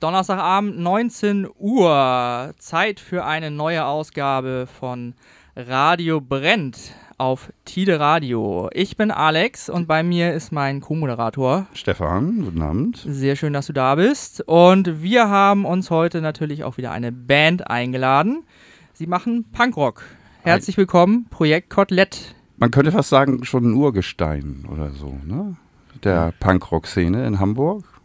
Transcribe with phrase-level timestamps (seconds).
[0.00, 2.54] Donnerstagabend 19 Uhr.
[2.58, 5.14] Zeit für eine neue Ausgabe von
[5.56, 8.70] Radio Brennt auf Tide Radio.
[8.72, 12.44] Ich bin Alex und bei mir ist mein Co-Moderator Stefan.
[12.44, 13.04] Guten Abend.
[13.08, 14.40] Sehr schön, dass du da bist.
[14.46, 18.44] Und wir haben uns heute natürlich auch wieder eine Band eingeladen.
[18.92, 20.04] Sie machen Punkrock.
[20.42, 22.36] Herzlich willkommen, Projekt Kotelett.
[22.56, 25.56] Man könnte fast sagen, schon ein Urgestein oder so, ne?
[26.04, 27.97] Der Punkrock-Szene in Hamburg.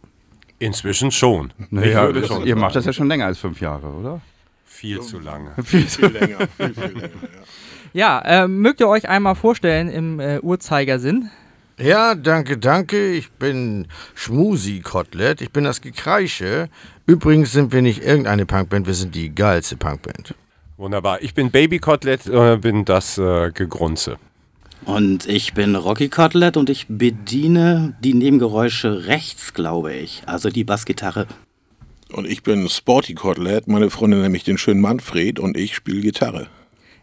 [0.58, 1.52] Inzwischen schon.
[1.70, 4.20] Naja, schon ihr macht das ja schon länger als fünf Jahre, oder?
[4.64, 5.52] Viel zu lange.
[5.64, 7.10] Viel Viel länger, viel, viel länger.
[7.92, 11.30] Ja, äh, mögt ihr euch einmal vorstellen im äh, Uhrzeigersinn?
[11.78, 13.12] Ja, danke, danke.
[13.12, 15.40] Ich bin Schmusi Kotelett.
[15.40, 16.68] Ich bin das Gekreische.
[17.06, 20.34] Übrigens sind wir nicht irgendeine Punkband, wir sind die geilste Punkband.
[20.76, 21.22] Wunderbar.
[21.22, 24.18] Ich bin Baby Kotelett, äh, bin das äh, Gegrunze.
[24.84, 30.22] Und ich bin Rocky Cotlet und ich bediene die Nebengeräusche rechts, glaube ich.
[30.26, 31.26] Also die Bassgitarre.
[32.12, 36.48] Und ich bin Sporty Kotelett, meine Freundin nämlich den schönen Manfred und ich spiele Gitarre.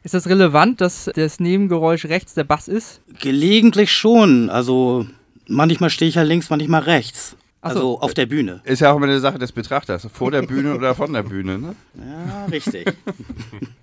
[0.04, 3.02] Ist das relevant, dass das Nebengeräusch rechts der Bass ist?
[3.20, 4.50] Gelegentlich schon.
[4.50, 5.06] Also
[5.48, 7.32] manchmal stehe ich ja links, manchmal rechts.
[7.32, 7.68] So.
[7.68, 8.62] Also auf der Bühne.
[8.64, 10.08] Ist ja auch immer eine Sache des Betrachters.
[10.12, 11.76] Vor der Bühne oder von der Bühne, ne?
[11.96, 12.92] Ja, richtig.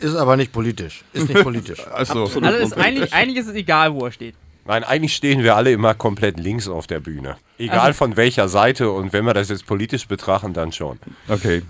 [0.00, 1.04] Ist aber nicht politisch.
[1.12, 1.86] Ist nicht politisch.
[1.94, 2.42] Absolut.
[2.42, 4.34] Also ist eigentlich, eigentlich ist es egal, wo er steht.
[4.66, 7.36] Nein, eigentlich stehen wir alle immer komplett links auf der Bühne.
[7.58, 10.98] Egal Also- von welcher Seite und wenn wir das jetzt politisch betrachten, dann schon.
[11.28, 11.62] Okay.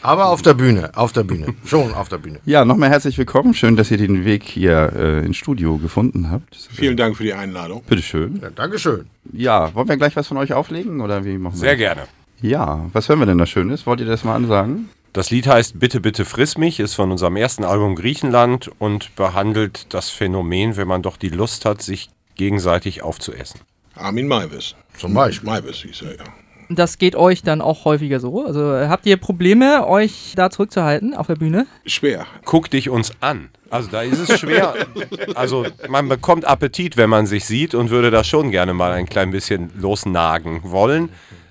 [0.00, 1.54] Aber auf der Bühne, auf der Bühne.
[1.66, 2.38] Schon auf der Bühne.
[2.44, 3.52] Ja, nochmal herzlich willkommen.
[3.54, 6.54] Schön, dass ihr den Weg hier äh, ins Studio gefunden habt.
[6.70, 7.82] Vielen Dank für die Einladung.
[7.82, 8.38] Bitteschön.
[8.40, 9.06] Ja, Dankeschön.
[9.32, 11.78] Ja, wollen wir gleich was von euch auflegen oder wie machen wir Sehr das?
[11.78, 12.02] gerne.
[12.40, 13.86] Ja, was hören wir denn da Schönes?
[13.86, 14.88] Wollt ihr das mal ansagen?
[15.12, 19.86] Das Lied heißt Bitte, bitte friss mich, ist von unserem ersten Album Griechenland und behandelt
[19.94, 23.60] das Phänomen, wenn man doch die Lust hat, sich gegenseitig aufzuessen.
[23.94, 24.74] Armin Maivis.
[24.96, 25.48] Zum Beispiel.
[25.48, 26.24] Maivis hieß er, ja.
[26.70, 28.44] Das geht euch dann auch häufiger so.
[28.44, 31.66] Also äh, habt ihr Probleme, euch da zurückzuhalten auf der Bühne?
[31.86, 32.26] Schwer.
[32.44, 33.48] Guck dich uns an.
[33.70, 34.74] Also da ist es schwer.
[35.34, 39.06] Also man bekommt Appetit, wenn man sich sieht und würde da schon gerne mal ein
[39.06, 41.10] klein bisschen losnagen wollen.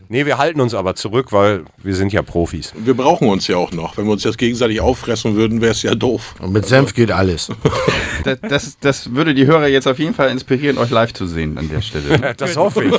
[0.10, 2.74] Nee, wir halten uns aber zurück, weil wir sind ja Profis.
[2.78, 3.98] Wir brauchen uns ja auch noch.
[3.98, 6.36] Wenn wir uns jetzt gegenseitig auffressen würden, wäre es ja doof.
[6.40, 7.50] Und mit Senf geht alles.
[8.24, 11.58] Das, das, das würde die Hörer jetzt auf jeden Fall inspirieren, euch live zu sehen
[11.58, 12.34] an der Stelle.
[12.38, 12.92] Das hoffe ich.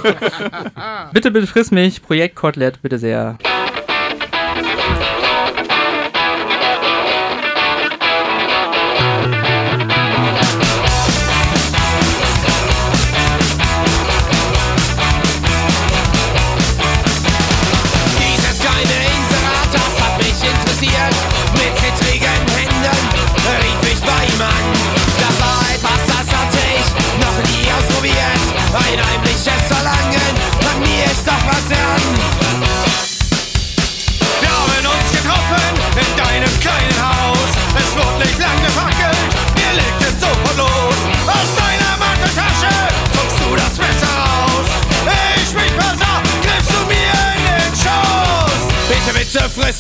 [1.13, 3.37] Bitte, bitte friss mich, Projekt Kotelett, bitte sehr.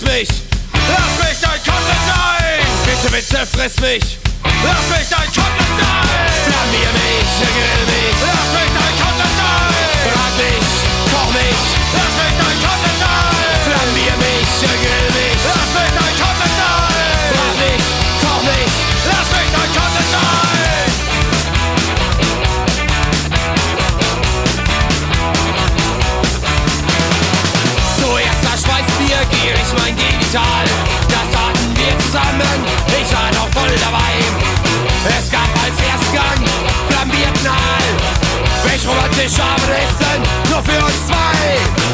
[0.09, 0.29] Mich,
[0.73, 2.65] lass mich dein Kotelett sein.
[2.87, 4.19] Bitte, bitte friss mich,
[4.65, 6.29] lass mich dein Kotelett sein.
[6.49, 9.69] Flammier mich, grill mich, lass mich dein Kotelett sein.
[10.09, 10.69] Brat mich,
[11.13, 11.63] koch mich,
[11.97, 13.37] lass mich dein Kotelett sein.
[13.67, 16.48] Flammier mich, grill mich, lass mich dein Kotelett sein.
[30.31, 30.65] Genital.
[31.09, 32.61] Das taten wir zusammen,
[33.01, 34.13] ich war noch voll dabei.
[35.09, 36.45] Es gab als Erstgang
[36.91, 37.89] flambierten Aal.
[38.65, 41.89] Welch romantisch Abendessen, nur für uns zwei.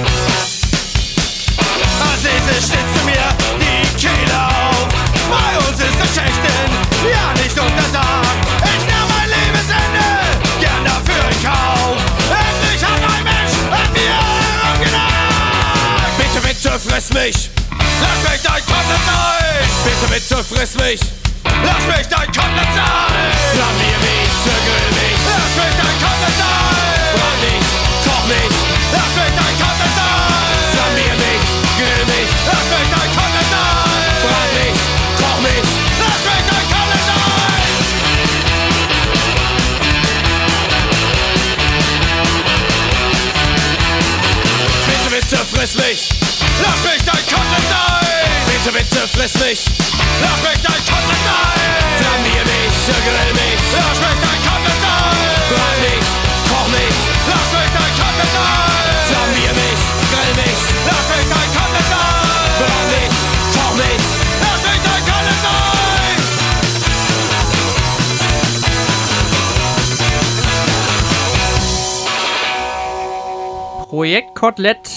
[2.24, 3.26] Esel schnitzte mir
[3.60, 4.88] die Kehle auf.
[5.30, 6.70] Bei uns ist es Schächten,
[7.04, 8.48] ja nicht untersagt.
[8.64, 10.06] Ich nahm mein Lebensende,
[10.58, 11.96] gern dafür in Kauf.
[12.32, 14.16] Endlich hat ein Mensch an mir
[14.64, 16.16] herumgenagt.
[16.16, 17.50] Bitte, bitte friss mich,
[19.84, 21.00] Bitte, bitte friss mich,
[21.44, 23.32] lass mich dein Kotelett sein.
[23.52, 27.04] Flammier mich, grill mich, lass mich dein Kotelett sein.
[27.14, 27.66] Brat mich,
[28.04, 28.52] koch mich,
[28.92, 30.34] lass mich dein Kotelett sein.
[30.72, 31.44] Flammier mich,
[31.78, 34.04] grill mich, lass mich dein Kotelett sein.
[34.24, 34.78] Brat mich,
[35.20, 35.66] koch mich,
[36.00, 36.84] lass mich dein Kotelett.
[44.88, 46.00] Bitte, bitte friss mich,
[46.62, 48.04] lass mich dein Kotelett sein.
[48.46, 48.93] Bitte, bitte
[49.28, 49.64] vergiss mich,
[50.20, 51.64] lass mich dein Kontakt sein.
[51.98, 55.16] Flamier mich, grill mich, lass mich dein Kontakt sein.
[55.48, 56.08] Brand mich,
[56.48, 56.96] koch mich,
[57.28, 58.84] lass mich dein Kontakt sein.
[59.08, 59.82] Flamier mich,
[60.12, 62.04] grill mich, lass mich dein Kontakt sein.
[62.58, 63.14] Brand mich,
[63.54, 64.04] koch mich.
[73.88, 74.90] Projekt Kotelett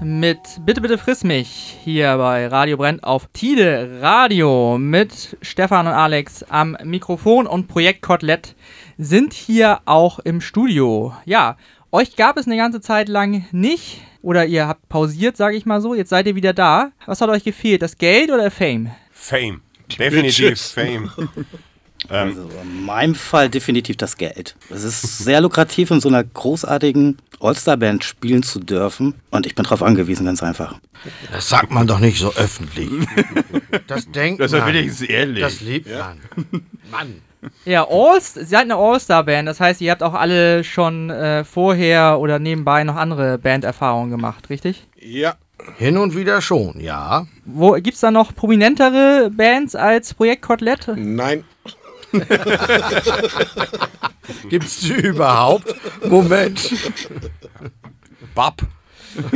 [0.00, 5.92] mit Bitte, bitte friss mich hier bei Radio Brennt auf Tide Radio mit Stefan und
[5.92, 8.54] Alex am Mikrofon und Projekt Kotelett
[8.96, 11.14] sind hier auch im Studio.
[11.26, 11.58] Ja,
[11.92, 15.82] euch gab es eine ganze Zeit lang nicht oder ihr habt pausiert, sage ich mal
[15.82, 15.94] so.
[15.94, 16.92] Jetzt seid ihr wieder da.
[17.04, 17.82] Was hat euch gefehlt?
[17.82, 18.90] Das Geld oder Fame?
[19.12, 19.60] Fame.
[19.98, 20.58] Definitiv.
[20.58, 21.10] Fame.
[22.08, 24.56] Also in meinem Fall definitiv das Geld.
[24.70, 29.14] Es ist sehr lukrativ, in so einer großartigen All-Star-Band spielen zu dürfen.
[29.30, 30.78] Und ich bin darauf angewiesen, ganz einfach.
[31.32, 32.90] Das sagt man doch nicht so öffentlich.
[33.86, 34.68] Das denkt Das ist man.
[34.74, 35.42] wenigstens ehrlich.
[35.42, 36.18] Das liebt man.
[36.90, 37.22] Mann.
[37.66, 39.46] Ja, All ihr seid eine All-Star-Band.
[39.48, 44.48] Das heißt, ihr habt auch alle schon äh, vorher oder nebenbei noch andere Banderfahrungen gemacht,
[44.48, 44.86] richtig?
[44.98, 45.34] Ja,
[45.78, 47.26] Hin und wieder schon, ja.
[47.44, 50.88] Wo gibt's da noch prominentere Bands als Projekt Kotelett?
[50.96, 51.44] nein.
[54.48, 55.74] Gibt's die überhaupt?
[56.04, 56.72] Moment.
[58.34, 58.62] Bab.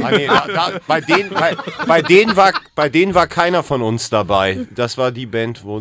[0.03, 3.83] Ah, nee, da, da, bei, denen, bei, bei, denen war, bei denen war keiner von
[3.83, 4.67] uns dabei.
[4.75, 5.81] Das war die Band, wo.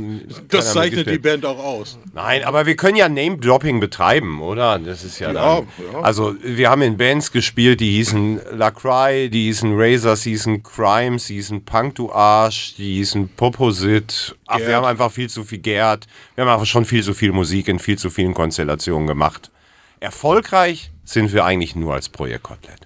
[0.50, 1.98] Das zeichnet die Band auch aus.
[2.14, 4.80] Nein, aber wir können ja Name-Dropping betreiben, oder?
[4.80, 5.68] Das ist ja, Ja, dann.
[5.94, 6.02] ja.
[6.02, 11.28] Also, wir haben in Bands gespielt, die hießen Lacroix, die hießen Razors, die hießen Crimes,
[11.28, 14.36] die hießen Punk du Arsch, die hießen Poposit.
[14.48, 16.08] Ach, wir haben einfach viel zu viel Gerd.
[16.36, 19.52] Wir haben einfach schon viel zu viel Musik in viel zu vielen Konstellationen gemacht.
[20.00, 22.82] Erfolgreich sind wir eigentlich nur als Projekt Kotelett.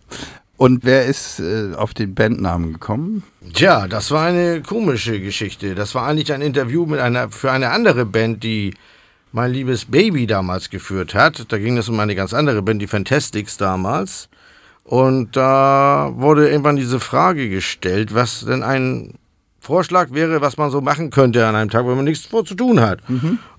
[0.62, 3.24] Und wer ist äh, auf den Bandnamen gekommen?
[3.56, 5.74] Tja, das war eine komische Geschichte.
[5.74, 8.76] Das war eigentlich ein Interview mit einer, für eine andere Band, die
[9.32, 11.52] mein liebes Baby damals geführt hat.
[11.52, 14.30] Da ging es um eine ganz andere Band, die Fantastics damals.
[14.84, 19.16] Und da wurde irgendwann diese Frage gestellt, was denn ein
[19.64, 22.56] Vorschlag wäre, was man so machen könnte an einem Tag, wenn man nichts vor zu
[22.56, 23.00] tun hat.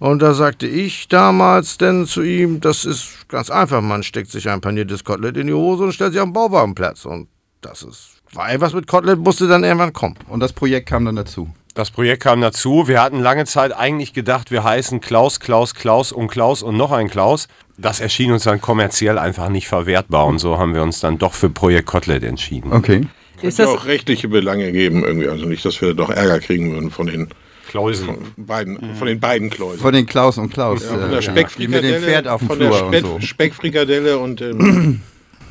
[0.01, 4.51] Und da sagte ich damals denn zu ihm, das ist ganz einfach, man steckt sich
[4.51, 7.05] ein paniertes Kotelett in die Hose und stellt sich auf den Bauwagenplatz.
[7.05, 7.29] Und
[7.61, 10.17] das ist, war etwas mit Kotelett, musste dann irgendwann kommen.
[10.29, 11.49] Und das Projekt kam dann dazu.
[11.75, 12.89] Das Projekt kam dazu.
[12.89, 16.91] Wir hatten lange Zeit eigentlich gedacht, wir heißen Klaus, Klaus, Klaus und Klaus und noch
[16.91, 17.47] ein Klaus.
[17.79, 21.33] Das erschien uns dann kommerziell einfach nicht verwertbar und so haben wir uns dann doch
[21.33, 22.73] für Projekt Kotelett entschieden.
[22.73, 23.07] Okay.
[23.43, 25.29] Ist ja das, auch rechtliche Belange geben irgendwie.
[25.29, 27.29] Also nicht, dass wir doch Ärger kriegen würden von den
[27.69, 28.35] Klausen.
[28.37, 29.81] beiden, von den beiden Kläusen.
[29.81, 30.83] Von den Klaus und Klaus.
[30.83, 33.07] Ja, von äh, der die Speckfrikadelle, mit dem Pferd auf dem von Flur der und
[33.07, 33.21] so.
[33.27, 35.01] Speckfrikadelle und dem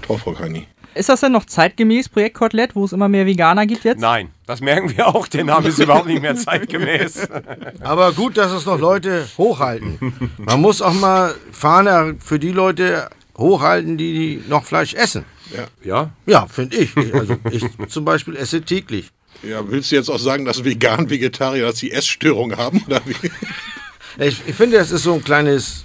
[0.04, 0.68] Torfrockheini.
[0.94, 4.00] ist das denn noch zeitgemäß, Projekt Kotelett, wo es immer mehr Veganer gibt jetzt?
[4.00, 5.28] Nein, das merken wir auch.
[5.28, 7.28] Der Name ist überhaupt nicht mehr zeitgemäß.
[7.82, 10.14] Aber gut, dass es noch Leute hochhalten.
[10.38, 15.26] Man muss auch mal Fahne für die Leute hochhalten, die noch Fleisch essen.
[15.84, 16.12] Ja?
[16.26, 16.96] Ja, finde ich.
[16.98, 19.10] Ich- Also ich zum Beispiel esse täglich.
[19.44, 22.84] Ja, willst du jetzt auch sagen, dass vegan Vegetarier, dass sie Essstörungen haben?
[22.88, 23.16] Oder wie?
[24.24, 25.82] Ich, ich finde, das ist so ein kleines,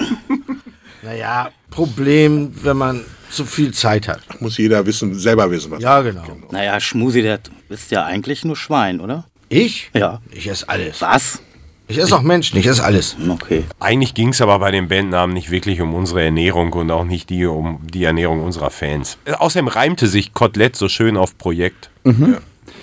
[1.02, 4.20] naja, Problem, wenn man zu viel Zeit hat.
[4.40, 5.82] Muss jeder wissen, selber wissen, was.
[5.82, 6.24] Ja, genau.
[6.50, 9.26] Naja, Schmusi, der ist ja eigentlich nur Schwein, oder?
[9.48, 9.90] Ich?
[9.94, 10.20] Ja.
[10.32, 11.00] Ich esse alles.
[11.02, 11.40] Was?
[11.88, 13.16] Ich esse auch Menschen, ich esse alles.
[13.28, 13.64] Okay.
[13.78, 17.30] Eigentlich ging es aber bei den Bandnamen nicht wirklich um unsere Ernährung und auch nicht
[17.30, 19.18] die um die Ernährung unserer Fans.
[19.24, 21.90] Äh, Außerdem reimte sich Kotelett so schön auf Projekt.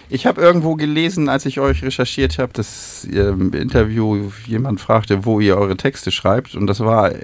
[0.09, 5.25] Ich habe irgendwo gelesen, als ich euch recherchiert habe, dass ihr im Interview jemand fragte,
[5.25, 6.55] wo ihr eure Texte schreibt.
[6.55, 7.19] Und das war äh,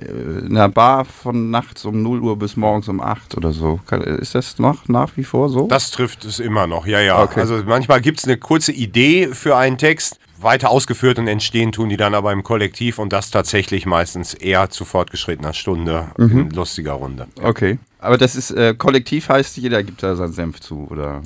[0.46, 3.80] in einer Bar von nachts um 0 Uhr bis morgens um 8 oder so.
[3.86, 5.68] Kann- Ist das noch nach wie vor so?
[5.68, 7.22] Das trifft es immer noch, ja, ja.
[7.22, 7.40] Okay.
[7.42, 11.90] Also manchmal gibt es eine kurze Idee für einen Text, weiter ausgeführt und entstehen tun
[11.90, 16.94] die dann aber im Kollektiv und das tatsächlich meistens eher zu fortgeschrittener Stunde in lustiger
[16.94, 17.28] Runde.
[17.42, 17.80] Okay.
[18.00, 21.22] Aber das ist äh, kollektiv heißt, jeder gibt da seinen Senf zu, oder?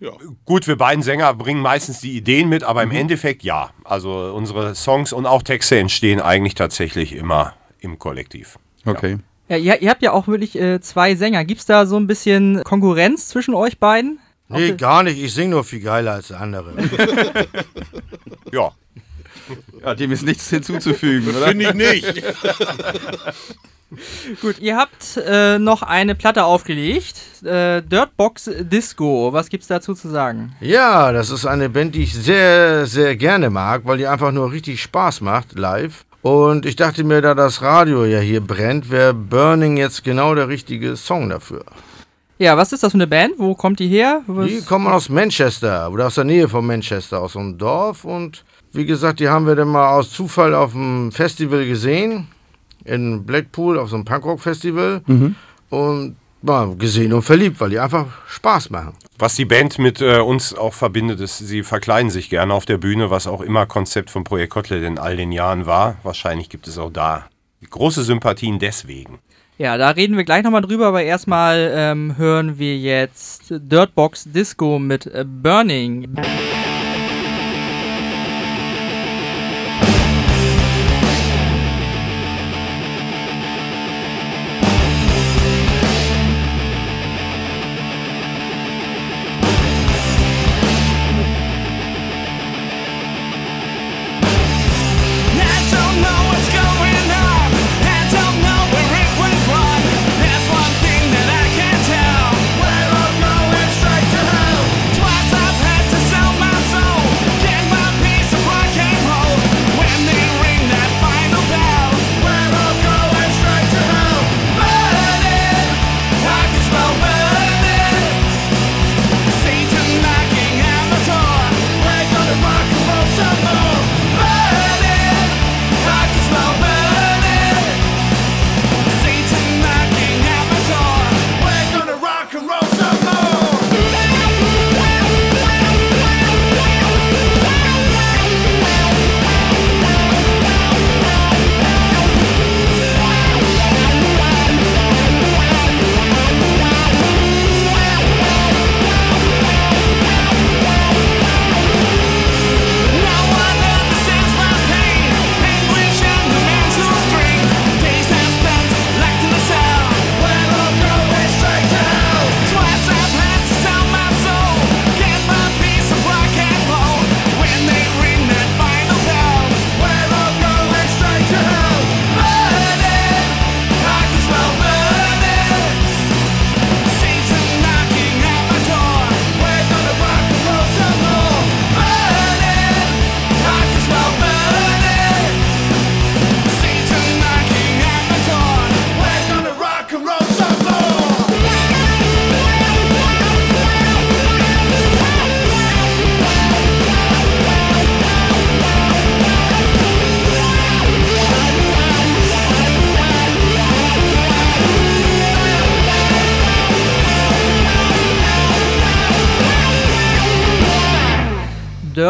[0.00, 0.12] Ja.
[0.46, 3.70] Gut, wir beiden Sänger bringen meistens die Ideen mit, aber im Endeffekt ja.
[3.84, 8.58] Also unsere Songs und auch Texte entstehen eigentlich tatsächlich immer im Kollektiv.
[8.86, 9.18] Okay.
[9.48, 11.44] Ja, ihr, ihr habt ja auch wirklich äh, zwei Sänger.
[11.44, 14.20] Gibt's da so ein bisschen Konkurrenz zwischen euch beiden?
[14.50, 15.22] Nee, gar nicht.
[15.22, 16.72] Ich singe nur viel geiler als der andere.
[18.52, 18.72] Ja.
[19.84, 21.48] Ja, dem ist nichts hinzuzufügen, oder?
[21.48, 22.22] Finde ich nicht.
[24.40, 27.44] Gut, ihr habt äh, noch eine Platte aufgelegt.
[27.44, 29.32] Äh, Dirtbox Disco.
[29.32, 30.54] Was gibt's dazu zu sagen?
[30.60, 34.52] Ja, das ist eine Band, die ich sehr, sehr gerne mag, weil die einfach nur
[34.52, 36.04] richtig Spaß macht, live.
[36.22, 40.48] Und ich dachte mir, da das Radio ja hier brennt, wäre Burning jetzt genau der
[40.48, 41.64] richtige Song dafür.
[42.40, 43.34] Ja, was ist das für eine Band?
[43.36, 44.22] Wo kommt die her?
[44.26, 44.46] Was?
[44.46, 48.06] Die kommen aus Manchester oder aus der Nähe von Manchester, aus so einem Dorf.
[48.06, 52.28] Und wie gesagt, die haben wir dann mal aus Zufall auf dem Festival gesehen.
[52.86, 55.02] In Blackpool, auf so einem Punkrock-Festival.
[55.68, 58.94] Und war gesehen und verliebt, weil die einfach Spaß machen.
[59.18, 62.78] Was die Band mit äh, uns auch verbindet, ist, sie verkleiden sich gerne auf der
[62.78, 65.96] Bühne, was auch immer Konzept von Projekt Kotelett in all den Jahren war.
[66.02, 67.26] Wahrscheinlich gibt es auch da
[67.68, 69.18] große Sympathien deswegen.
[69.60, 74.78] Ja, da reden wir gleich nochmal drüber, aber erstmal ähm, hören wir jetzt Dirtbox Disco
[74.78, 76.08] mit äh, Burning.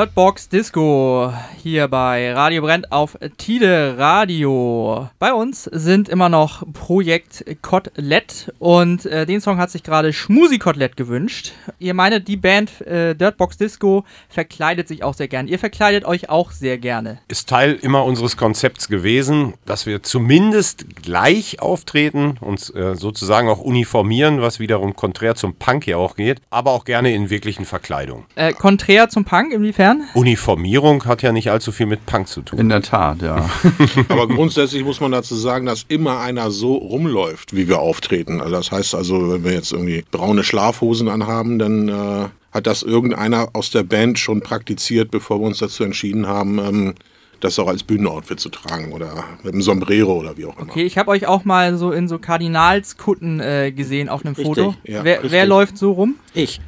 [0.00, 1.30] Dirtbox Disco
[1.61, 5.11] hier bei Radio Brennt auf Tide Radio.
[5.19, 10.59] Bei uns sind immer noch Projekt Kotelett und äh, den Song hat sich gerade Schmusi
[10.59, 11.52] Kotelett gewünscht.
[11.79, 15.49] Ihr meinet, die Band äh, Dirtbox Disco verkleidet sich auch sehr gern.
[15.49, 17.19] Ihr verkleidet euch auch sehr gerne.
[17.29, 23.61] Ist Teil immer unseres Konzepts gewesen, dass wir zumindest gleich auftreten, uns äh, sozusagen auch
[23.61, 28.25] uniformieren, was wiederum konträr zum Punk ja auch geht, aber auch gerne in wirklichen Verkleidungen.
[28.35, 30.05] Äh, konträr zum Punk, inwiefern?
[30.14, 32.59] Uniformierung hat ja nicht allzu viel mit Punk zu tun.
[32.59, 33.49] In der Tat, ja.
[34.09, 38.40] Aber grundsätzlich muss man dazu sagen, dass immer einer so rumläuft, wie wir auftreten.
[38.40, 42.83] Also das heißt also, wenn wir jetzt irgendwie braune Schlafhosen anhaben, dann äh, hat das
[42.83, 46.95] irgendeiner aus der Band schon praktiziert, bevor wir uns dazu entschieden haben, ähm,
[47.40, 50.71] das auch als Bühnenoutfit zu tragen oder mit einem Sombrero oder wie auch immer.
[50.71, 54.57] Okay, ich habe euch auch mal so in so Kardinalskutten äh, gesehen auf einem Richtig,
[54.57, 54.75] Foto.
[54.85, 56.16] ja, wer, wer läuft so rum?
[56.35, 56.61] Ich.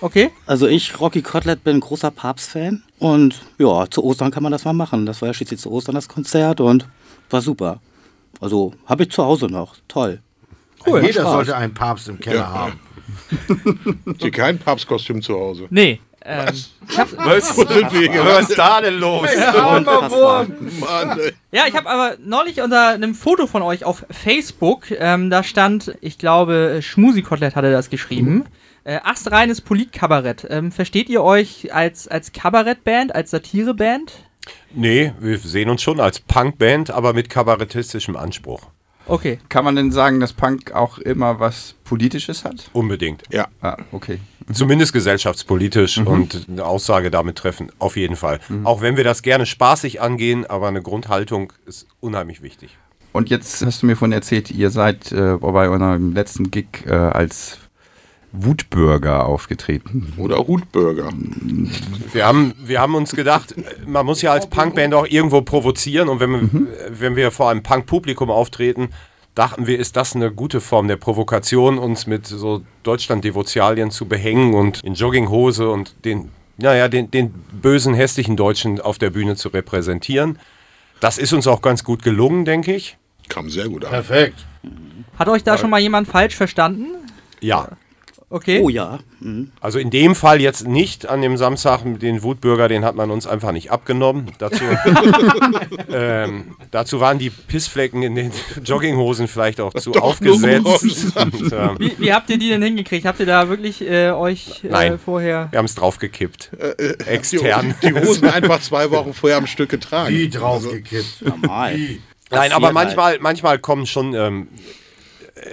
[0.00, 0.30] Okay.
[0.46, 2.82] Also ich, Rocky Kotelett, bin großer Papst-Fan.
[2.98, 5.06] Und ja, zu Ostern kann man das mal machen.
[5.06, 6.86] Das war ja schließlich zu Ostern das Konzert und
[7.30, 7.80] war super.
[8.40, 9.76] Also habe ich zu Hause noch.
[9.88, 10.20] Toll.
[10.86, 11.00] Cool.
[11.04, 11.32] Jeder Spaß.
[11.32, 12.48] sollte einen Papst im Keller Ja.
[12.52, 12.80] haben.
[14.06, 15.66] Habt ihr kein Papstkostüm zu Hause?
[15.70, 16.00] Nee.
[16.24, 19.28] Ähm, ich hab, Was sind wir Was ist da denn los?
[19.32, 20.46] Unfassbar.
[20.80, 21.18] Mann,
[21.52, 25.94] ja, ich habe aber neulich unter einem Foto von euch auf Facebook, ähm, da stand,
[26.00, 28.44] ich glaube, Schmusi Kotelett hatte das geschrieben.
[28.88, 30.46] Äh, astreines Politkabarett.
[30.48, 34.24] Ähm, versteht ihr euch als, als Kabarettband, als Satireband?
[34.72, 38.62] Nee, wir sehen uns schon als Punkband, aber mit kabarettistischem Anspruch.
[39.04, 39.40] Okay.
[39.50, 42.70] Kann man denn sagen, dass Punk auch immer was Politisches hat?
[42.72, 43.24] Unbedingt.
[43.30, 44.20] Ja, Ah, okay.
[44.50, 48.40] Zumindest gesellschaftspolitisch und eine Aussage damit treffen, auf jeden Fall.
[48.64, 52.78] Auch wenn wir das gerne spaßig angehen, aber eine Grundhaltung ist unheimlich wichtig.
[53.12, 56.92] Und jetzt hast du mir von erzählt, ihr seid äh, bei eurem letzten Gig äh,
[56.92, 57.58] als
[58.32, 60.12] Wutbürger aufgetreten.
[60.16, 61.10] oder Hutburger.
[62.12, 63.54] Wir haben, wir haben uns gedacht,
[63.86, 66.50] man muss ja als Punkband auch irgendwo provozieren und wenn wir,
[66.90, 68.90] wenn wir vor einem Punk-Publikum auftreten,
[69.34, 74.52] dachten wir, ist das eine gute Form der Provokation, uns mit so Deutschland-Devotialien zu behängen
[74.54, 79.48] und in Jogginghose und den, naja, den, den bösen, hässlichen Deutschen auf der Bühne zu
[79.48, 80.38] repräsentieren.
[81.00, 82.96] Das ist uns auch ganz gut gelungen, denke ich.
[83.28, 83.90] Kam sehr gut an.
[83.90, 84.44] Perfekt.
[85.18, 86.86] Hat euch da schon mal jemand falsch verstanden?
[87.40, 87.68] Ja.
[88.30, 88.60] Okay.
[88.62, 88.98] Oh ja.
[89.20, 89.50] Mhm.
[89.60, 93.26] Also in dem Fall jetzt nicht an dem Samstag, den Wutbürger, den hat man uns
[93.26, 94.30] einfach nicht abgenommen.
[94.38, 94.64] Dazu,
[95.92, 98.32] ähm, dazu waren die Pissflecken in den
[98.64, 101.16] Jogginghosen vielleicht auch zu aufgesetzt.
[101.16, 103.06] Und, ähm, Wie, wie habt ihr die denn hingekriegt?
[103.06, 104.98] Habt ihr da wirklich äh, euch äh, Nein.
[104.98, 105.48] vorher.
[105.50, 106.50] wir haben es draufgekippt.
[106.52, 107.74] Die, Extern.
[107.82, 110.14] die Hosen einfach zwei Wochen vorher am Stück getragen.
[110.14, 111.22] Die draufgekippt.
[111.22, 111.78] Normal.
[112.30, 114.87] Nein, aber Passiert manchmal, manchmal kommen schon ähm, äh,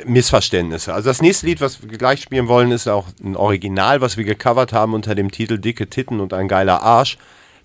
[0.05, 0.93] Missverständnisse.
[0.93, 4.23] Also das nächste Lied, was wir gleich spielen wollen, ist auch ein Original, was wir
[4.23, 7.17] gecovert haben unter dem Titel Dicke Titten und ein geiler Arsch.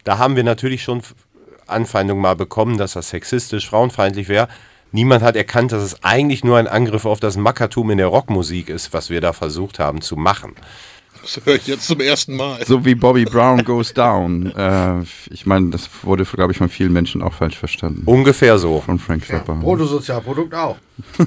[0.04, 1.02] Da haben wir natürlich schon
[1.66, 4.48] Anfeindungen mal bekommen, dass das sexistisch, frauenfeindlich wäre.
[4.92, 8.68] Niemand hat erkannt, dass es eigentlich nur ein Angriff auf das Mackertum in der Rockmusik
[8.68, 10.54] ist, was wir da versucht haben zu machen.
[11.22, 12.64] Das höre ich jetzt zum ersten Mal.
[12.64, 14.46] So wie Bobby Brown Goes Down.
[14.56, 18.02] Äh, ich meine, das wurde, glaube ich, von vielen Menschen auch falsch verstanden.
[18.06, 18.80] Ungefähr so.
[18.80, 19.54] Von Frank Zappa.
[19.54, 20.76] Bruttosozialprodukt auch.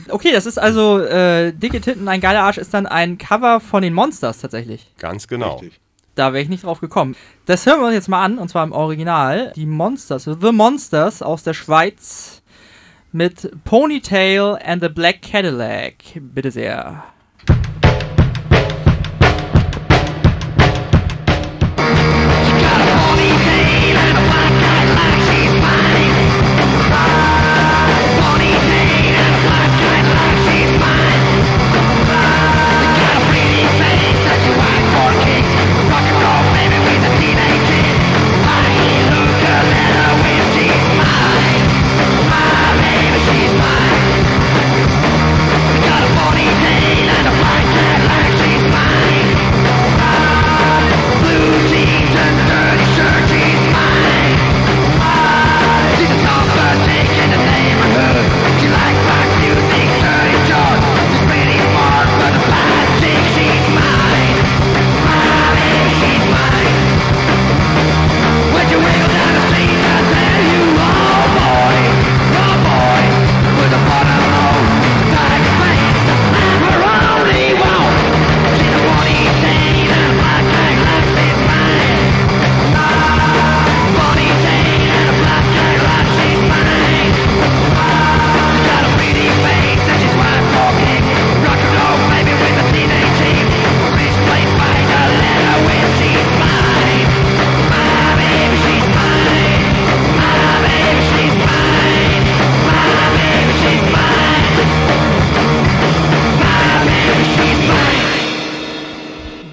[0.09, 3.81] Okay, das ist also äh, Dicke Titten, ein geiler Arsch ist dann ein Cover von
[3.81, 4.91] den Monsters tatsächlich.
[5.00, 5.55] Ganz genau.
[5.55, 5.79] Richtig.
[6.15, 7.15] Da wäre ich nicht drauf gekommen.
[7.47, 9.51] Das hören wir uns jetzt mal an, und zwar im Original.
[9.55, 12.43] Die Monsters, The Monsters aus der Schweiz
[13.12, 15.95] mit Ponytail and the Black Cadillac.
[16.19, 17.03] Bitte sehr.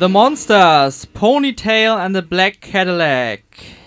[0.00, 3.42] The Monsters, Ponytail and the Black Cadillac.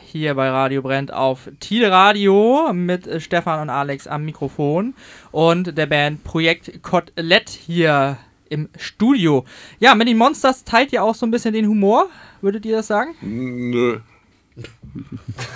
[0.06, 4.93] Hier bei Radio Brennt auf Tide Radio mit Stefan und Alex am Mikrofon
[5.32, 9.43] und der Band Projekt Kotelett hier im Studio.
[9.80, 12.86] Ja, mit den Monsters teilt ihr auch so ein bisschen den Humor, würdet ihr das
[12.86, 13.15] sagen?
[13.21, 13.97] Nö.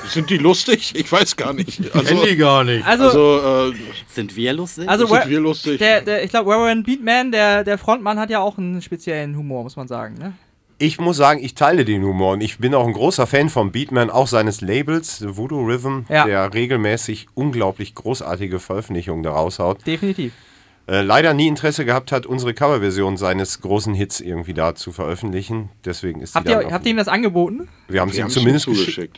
[0.07, 0.95] Sind die lustig?
[0.95, 1.81] Ich weiß gar nicht.
[1.93, 2.83] Also, Kenn die gar nicht.
[2.83, 3.75] Also, also äh,
[4.07, 4.89] Sind wir lustig?
[4.89, 5.77] also sind wir lustig?
[5.77, 9.61] der, der, ich glaube, Warren Beatman, der, der Frontmann, hat ja auch einen speziellen Humor,
[9.61, 10.15] muss man sagen.
[10.15, 10.33] Ne?
[10.79, 13.71] Ich muss sagen, ich teile den Humor und ich bin auch ein großer Fan von
[13.71, 16.25] Beatman, auch seines Labels, Voodoo Rhythm, Ja.
[16.25, 19.85] der regelmäßig unglaublich großartige Veröffentlichungen da raushaut.
[19.87, 20.33] Definitiv.
[20.87, 25.69] Äh, leider nie Interesse gehabt hat, unsere Coverversion seines großen Hits irgendwie da zu veröffentlichen.
[25.83, 27.67] Deswegen ist Habt ihr, auf- habt ihr ihm das angeboten?
[27.87, 29.17] Wir haben sie ihm zumindest geschickt.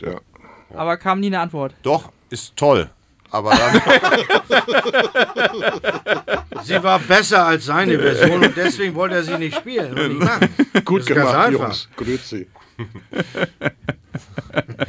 [0.72, 0.78] Ja.
[0.78, 1.74] Aber kam nie eine Antwort.
[1.82, 2.88] Doch, ist toll.
[3.30, 3.80] Aber dann,
[6.64, 10.22] Sie war besser als seine Version und deswegen wollte er sie nicht spielen und nicht
[10.22, 10.48] machen.
[10.84, 11.52] Gut gemacht.
[11.52, 11.88] Jungs.
[11.96, 12.46] Grüezi.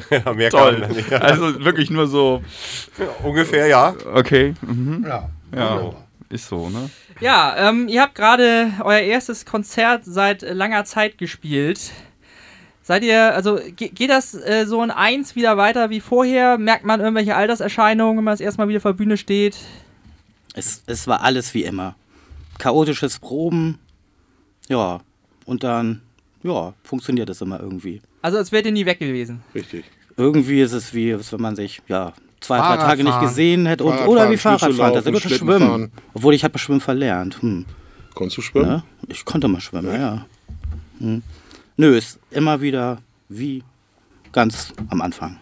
[0.10, 0.82] ja, mehr Toll.
[0.82, 1.12] kann nicht.
[1.22, 2.44] Also wirklich nur so,
[3.24, 3.94] Ungefähr, ja.
[4.14, 4.54] okay.
[4.62, 5.06] Mhm.
[5.08, 5.30] Ja.
[5.56, 5.92] Ja,
[6.30, 6.90] ist so, ne?
[7.20, 11.92] Ja, ähm, ihr habt gerade euer erstes Konzert seit langer Zeit gespielt.
[12.84, 16.58] Seid ihr, also ge geht das äh, so in eins wieder weiter wie vorher?
[16.58, 19.58] Merkt man irgendwelche Alterserscheinungen, wenn man das erstmal wieder vor der Bühne steht?
[20.54, 21.96] Es, es war alles wie immer.
[22.58, 23.78] Chaotisches Proben.
[24.68, 25.02] Ja.
[25.46, 26.02] Und dann,
[26.44, 28.02] ja, funktioniert es immer irgendwie.
[28.22, 29.42] Also als wärt ihr nie weg gewesen.
[29.54, 29.86] Richtig.
[30.18, 33.28] Irgendwie ist es wie, als wenn man sich, ja, zwei, drei Tage nicht Fahrradfahren.
[33.28, 33.84] gesehen hätte.
[33.84, 34.94] Und, oder wie Fahrradfahren.
[34.94, 35.38] Das ist.
[35.38, 35.92] Schwimmen.
[36.14, 37.42] Obwohl ich habe Schwimmen verlernt.
[37.42, 37.66] Hm.
[38.14, 38.70] Konntest du schwimmen?
[38.70, 40.26] Ja, ich konnte mal schwimmen, ja.
[41.00, 41.24] Hm.
[41.78, 43.64] Nö, ist immer wieder wie
[44.32, 45.38] ganz am Anfang.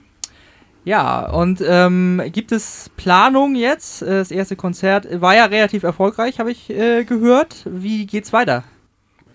[0.86, 4.02] Ja, und ähm, gibt es Planung jetzt?
[4.02, 7.58] Äh, Das erste Konzert war ja relativ erfolgreich, habe ich äh, gehört.
[7.66, 8.64] Wie geht's weiter?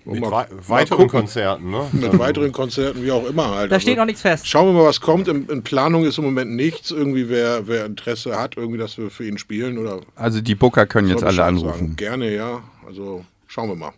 [0.07, 1.21] Mit mal- wei mal weiteren gucken.
[1.21, 1.87] Konzerten, ne?
[1.93, 3.71] Mit weiteren Konzerten, wie auch immer halt.
[3.71, 4.47] Da Also, steht noch nichts fest.
[4.47, 5.29] Schauen wir mal, was kommt.
[5.29, 6.91] In, in Planung ist im Moment nichts.
[6.91, 10.87] Irgendwie, wer, wer Interesse hat, irgendwie, dass wir für ihn spielen oder Also die Booker
[10.87, 11.69] können jetzt alle anrufen.
[11.71, 11.97] Sagen.
[11.97, 12.63] Gerne, ja.
[12.87, 13.93] Also schauen wir mal.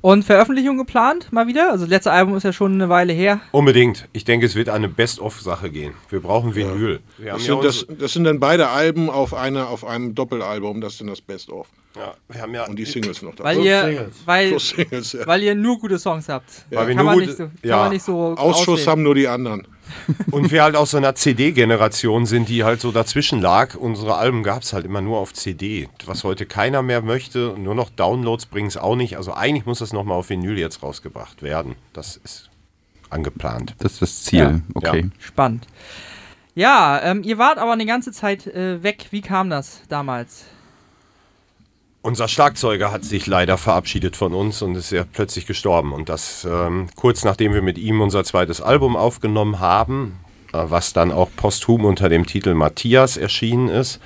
[0.00, 1.70] Und Veröffentlichung geplant, mal wieder?
[1.72, 3.40] Also das letzte Album ist ja schon eine Weile her.
[3.50, 4.08] Unbedingt.
[4.12, 5.92] Ich denke, es wird eine Best-of-Sache gehen.
[6.08, 7.00] Wir brauchen Vinyl.
[7.18, 9.84] Wir haben Das ja sind, das, uns- das sind dann beide Alben auf, eine, auf
[9.84, 11.66] einem Doppelalbum, das sind das Best-of.
[11.98, 13.44] Ja, wir haben ja Und die Singles noch da.
[13.44, 14.14] Weil ihr, Singles.
[14.24, 15.26] weil, Singles, ja.
[15.26, 16.48] weil ihr nur gute Songs habt.
[16.70, 17.76] Weil wir kann, nur man gute- nicht so, kann ja.
[17.78, 18.88] man nicht so Ausschuss auswählen.
[18.88, 19.66] haben nur die anderen.
[20.30, 23.74] Und wir halt aus so einer CD-Generation sind, die halt so dazwischen lag.
[23.74, 25.88] Unsere Alben gab es halt immer nur auf CD.
[26.04, 29.16] Was heute keiner mehr möchte, nur noch Downloads bringen es auch nicht.
[29.16, 31.74] Also eigentlich muss das nochmal auf Vinyl jetzt rausgebracht werden.
[31.94, 32.50] Das ist
[33.10, 33.74] angeplant.
[33.78, 34.38] Das ist das Ziel.
[34.40, 34.60] Ja.
[34.74, 35.00] Okay.
[35.04, 35.10] Ja.
[35.18, 35.66] Spannend.
[36.54, 39.06] Ja, ähm, ihr wart aber eine ganze Zeit äh, weg.
[39.10, 40.44] Wie kam das damals?
[42.00, 45.92] Unser Schlagzeuger hat sich leider verabschiedet von uns und ist ja plötzlich gestorben.
[45.92, 50.18] Und das ähm, kurz nachdem wir mit ihm unser zweites Album aufgenommen haben,
[50.52, 54.00] äh, was dann auch posthum unter dem Titel Matthias erschienen ist.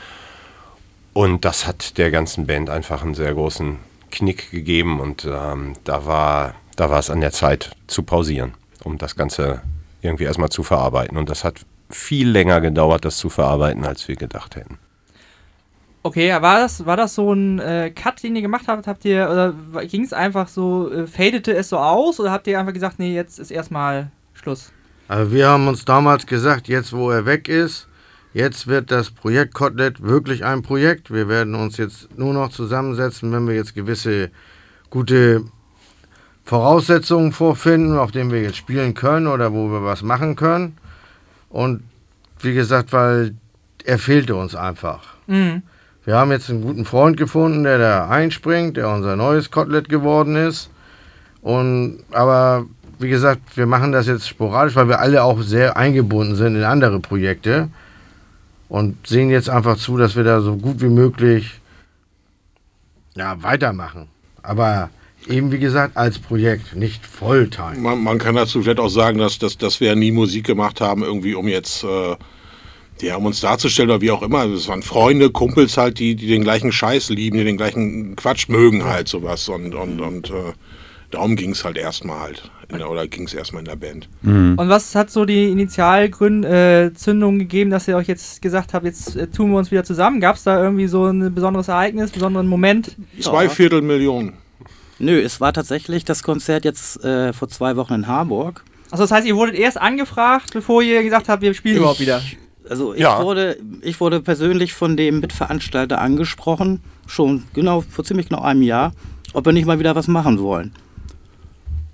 [1.13, 3.79] Und das hat der ganzen Band einfach einen sehr großen
[4.11, 4.99] Knick gegeben.
[4.99, 9.61] Und ähm, da war da war es an der Zeit zu pausieren, um das Ganze
[10.01, 11.17] irgendwie erstmal zu verarbeiten.
[11.17, 14.79] Und das hat viel länger gedauert, das zu verarbeiten, als wir gedacht hätten.
[16.05, 18.89] Okay, war das, war das so ein äh, Cut, den ihr gemacht habt?
[18.89, 22.19] Habt ihr, oder ging es einfach so, äh, fadete es so aus?
[22.19, 24.73] Oder habt ihr einfach gesagt, nee, jetzt ist erstmal Schluss?
[25.07, 27.87] Also wir haben uns damals gesagt, jetzt wo er weg ist,
[28.35, 31.13] jetzt wird das Projekt Kotelett wirklich ein Projekt.
[31.13, 34.31] Wir werden uns jetzt nur noch zusammensetzen, wenn wir jetzt gewisse
[34.91, 35.45] gute
[36.45, 40.77] Voraussetzungen vorfinden, auf denen wir jetzt spielen können oder wo wir was machen können.
[41.49, 41.85] Und
[42.41, 43.37] wie gesagt, weil
[43.85, 45.15] er fehlte uns einfach.
[45.29, 45.63] Mhm.
[46.05, 50.37] Wir haben jetzt einen guten Freund gefunden, der da einspringt, der unser neues Kotelett geworden
[50.37, 50.71] ist.
[51.43, 52.67] Und aber
[52.99, 56.65] wie gesagt, wir machen das jetzt sporadisch, weil wir alle auch sehr eingebunden sind in
[56.65, 57.69] andere Projekte
[58.69, 61.61] und sehen jetzt einfach zu, dass wir da so gut wie möglich
[63.15, 64.09] ja, weitermachen.
[64.43, 64.91] Aber
[65.29, 67.79] eben wie gesagt als Projekt, nicht Volltime.
[67.79, 71.03] Man, man kann dazu vielleicht auch sagen, dass, dass, dass wir nie Musik gemacht haben,
[71.03, 72.17] irgendwie um jetzt, äh,
[73.03, 74.45] ja, um uns darzustellen oder wie auch immer.
[74.47, 78.49] Es waren Freunde, Kumpels halt, die, die den gleichen Scheiß lieben, die den gleichen Quatsch
[78.49, 79.49] mögen halt, sowas.
[79.49, 80.53] Und, und, und äh,
[81.11, 82.51] darum ging es halt erstmal halt.
[82.69, 84.09] In der, oder ging es erstmal in der Band.
[84.23, 89.15] Und was hat so die Initialzündung äh, gegeben, dass ihr euch jetzt gesagt habt, jetzt
[89.15, 90.21] äh, tun wir uns wieder zusammen?
[90.21, 92.97] Gab es da irgendwie so ein besonderes Ereignis, besonderen Moment?
[93.21, 94.35] Zwei Viertelmillionen.
[94.99, 98.65] Nö, es war tatsächlich das Konzert jetzt äh, vor zwei Wochen in Harburg.
[98.91, 102.23] Also das heißt, ihr wurdet erst angefragt, bevor ihr gesagt habt, wir spielen überhaupt wieder.
[102.69, 103.23] Also ich, Ja.
[103.23, 108.93] wurde, ich wurde persönlich von dem Mitveranstalter angesprochen, schon genau vor ziemlich genau einem Jahr,
[109.33, 110.73] ob wir nicht mal wieder was machen wollen.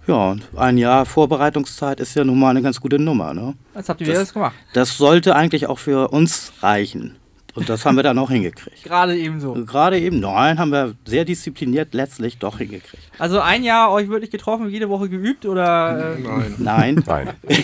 [0.06, 3.34] Ja, und ein Jahr Vorbereitungszeit ist ja nun mal eine ganz gute Nummer.
[3.34, 3.54] Ne?
[3.74, 4.54] Jetzt habt ihr wieder Das- das gemacht.
[4.72, 7.16] Das sollte eigentlich auch für uns reichen.
[7.58, 8.84] Und das haben wir dann auch hingekriegt.
[8.84, 9.52] Gerade eben so.
[9.52, 13.02] Gerade eben, nein, haben wir sehr diszipliniert letztlich doch hingekriegt.
[13.18, 16.54] Also ein Jahr euch wirklich getroffen, jede Woche geübt oder äh, Nein.
[16.58, 17.30] Nein, Nein.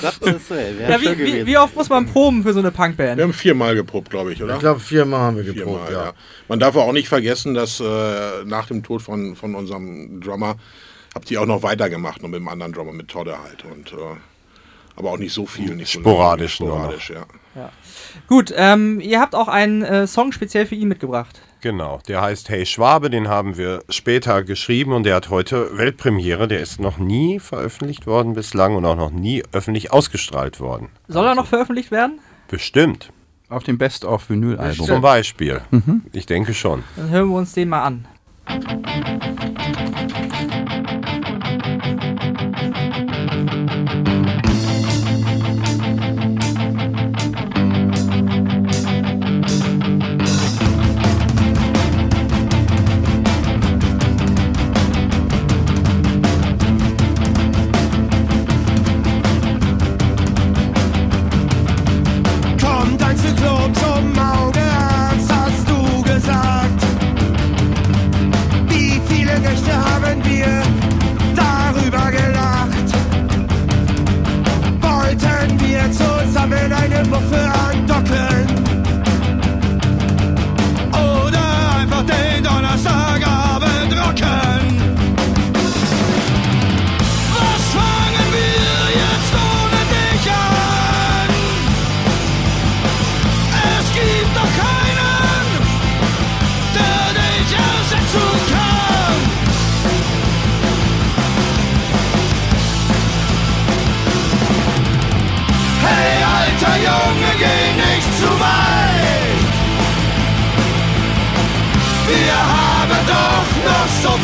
[0.00, 2.70] das ist, wäre ja, schön wie, wie, wie oft muss man proben für so eine
[2.70, 3.18] Punkband?
[3.18, 4.54] Wir haben viermal geprobt, glaube ich, oder?
[4.54, 6.04] Ich glaube, viermal haben wir Viermal, geprobt, ja.
[6.06, 6.12] ja.
[6.48, 10.56] Man darf auch nicht vergessen, dass äh, nach dem Tod von, von unserem Drummer
[11.14, 13.64] habt ihr auch noch weitergemacht, noch mit dem anderen Drummer, mit Todde halt.
[13.64, 14.16] Und, äh,
[15.00, 15.74] aber auch nicht so viel.
[15.74, 16.76] Nicht so Sporadisch nur noch.
[17.00, 17.70] sporadisch ja.
[18.28, 21.40] Gut, ähm, ihr habt auch einen äh, Song speziell für ihn mitgebracht.
[21.60, 26.48] Genau, der heißt Hey Schwabe, den haben wir später geschrieben und der hat heute Weltpremiere.
[26.48, 30.88] Der ist noch nie veröffentlicht worden bislang und auch noch nie öffentlich ausgestrahlt worden.
[31.08, 32.20] Soll er noch veröffentlicht werden?
[32.48, 33.10] Bestimmt.
[33.48, 34.86] Auf dem Best-of-Vinyl-Album.
[34.86, 35.60] Zum Beispiel.
[36.12, 36.84] Ich denke schon.
[36.96, 38.06] Dann hören wir uns den mal an.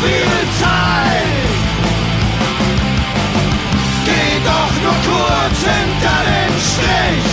[0.01, 1.47] Viel Zeit.
[4.05, 7.27] Geh doch nur kurz hinter den Strich.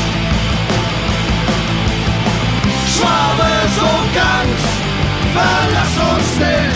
[2.94, 4.60] Schwabe so ganz,
[5.34, 6.73] verlass uns nicht.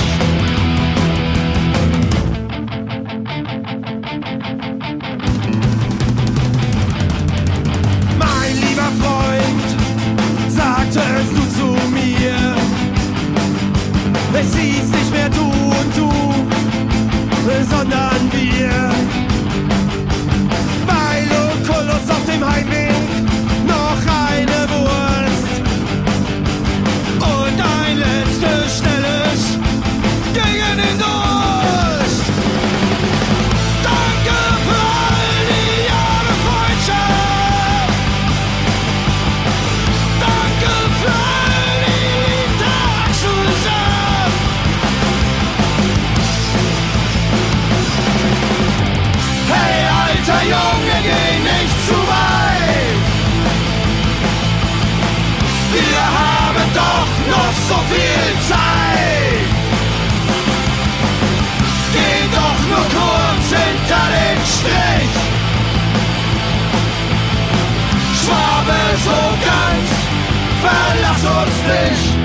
[71.29, 72.18] Verlass uns nicht.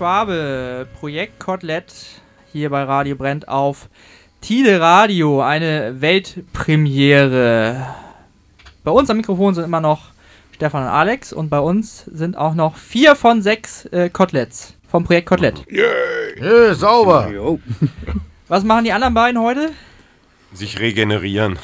[0.00, 1.92] Schwabe, Projekt Kotelett
[2.50, 3.90] hier bei Radio Brennt auf
[4.40, 7.86] Tide Radio, eine Weltpremiere.
[8.82, 10.12] Bei uns am Mikrofon sind immer noch
[10.52, 15.04] Stefan und Alex und bei uns sind auch noch vier von sechs äh, Koteletts vom
[15.04, 15.66] Projekt Kotelett.
[15.68, 17.58] Äh, sauber.
[18.48, 19.68] Was machen die anderen beiden heute?
[20.52, 21.58] Sich regenerieren.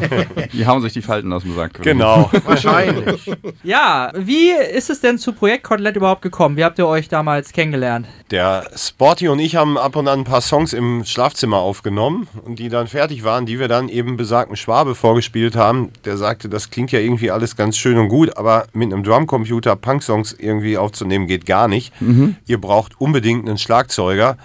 [0.52, 1.82] Die hauen sich die Falten aus dem Sack.
[1.82, 2.30] Genau.
[2.44, 3.30] Wahrscheinlich.
[3.64, 6.56] Ja, wie ist es denn zu Projekt Kotelett überhaupt gekommen?
[6.56, 8.06] Wie habt ihr euch damals kennengelernt?
[8.30, 12.58] Der Sporty und ich haben ab und an ein paar Songs im Schlafzimmer aufgenommen und
[12.58, 15.90] die dann fertig waren, die wir dann eben besagten Schwabe vorgespielt haben.
[16.04, 19.76] Der sagte, das klingt ja irgendwie alles ganz schön und gut, aber mit einem Drumcomputer
[19.76, 21.92] Punk-Songs irgendwie aufzunehmen geht gar nicht.
[22.46, 24.38] Ihr braucht unbedingt einen Schlagzeuger.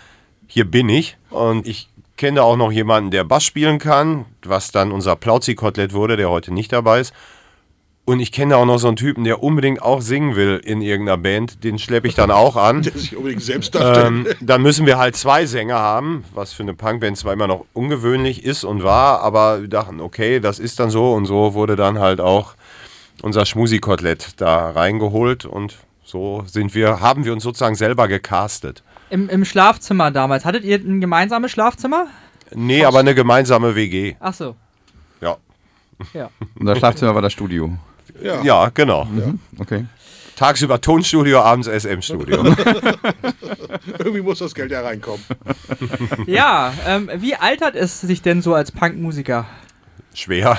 [0.46, 4.92] Hier bin ich und ich kenne auch noch jemanden, der Bass spielen kann, was dann
[4.92, 7.14] unser Plauzi-Kotelett wurde, der heute nicht dabei ist.
[8.06, 11.18] Und ich kenne auch noch so einen Typen, der unbedingt auch singen will in irgendeiner
[11.18, 11.66] Band.
[11.66, 12.82] Den schleppe ich dann auch an.
[12.84, 13.78] Der sich unbedingt selbst.
[13.78, 17.66] Ähm, dann müssen wir halt zwei Sänger haben, was für eine Punkband zwar immer noch
[17.74, 21.76] ungewöhnlich ist und war, aber wir dachten, okay, das ist dann so und so wurde
[21.76, 22.54] dann halt auch
[23.24, 25.76] unser Schmusikotelett da reingeholt und
[26.06, 28.84] so sind wir, haben wir uns sozusagen selber gecastet.
[29.10, 30.46] Im, Im Schlafzimmer damals.
[30.46, 32.08] Hattet ihr ein gemeinsames Schlafzimmer?
[32.54, 34.16] Nee, aber eine gemeinsame WG.
[34.20, 34.56] Ach so.
[35.22, 35.38] Ja.
[36.14, 36.30] Ja.
[36.60, 37.78] Und das Schlafzimmer war das Studio.
[38.22, 38.42] ja.
[38.44, 39.08] Ja, genau.
[39.60, 39.86] Okay.
[40.36, 42.44] Tagsüber Tonstudio, abends SM-Studio.
[44.00, 45.24] Irgendwie muss das Geld ja reinkommen.
[46.28, 49.46] Ja, ähm, wie altert es sich denn so als Punkmusiker?
[50.14, 50.58] Schwer.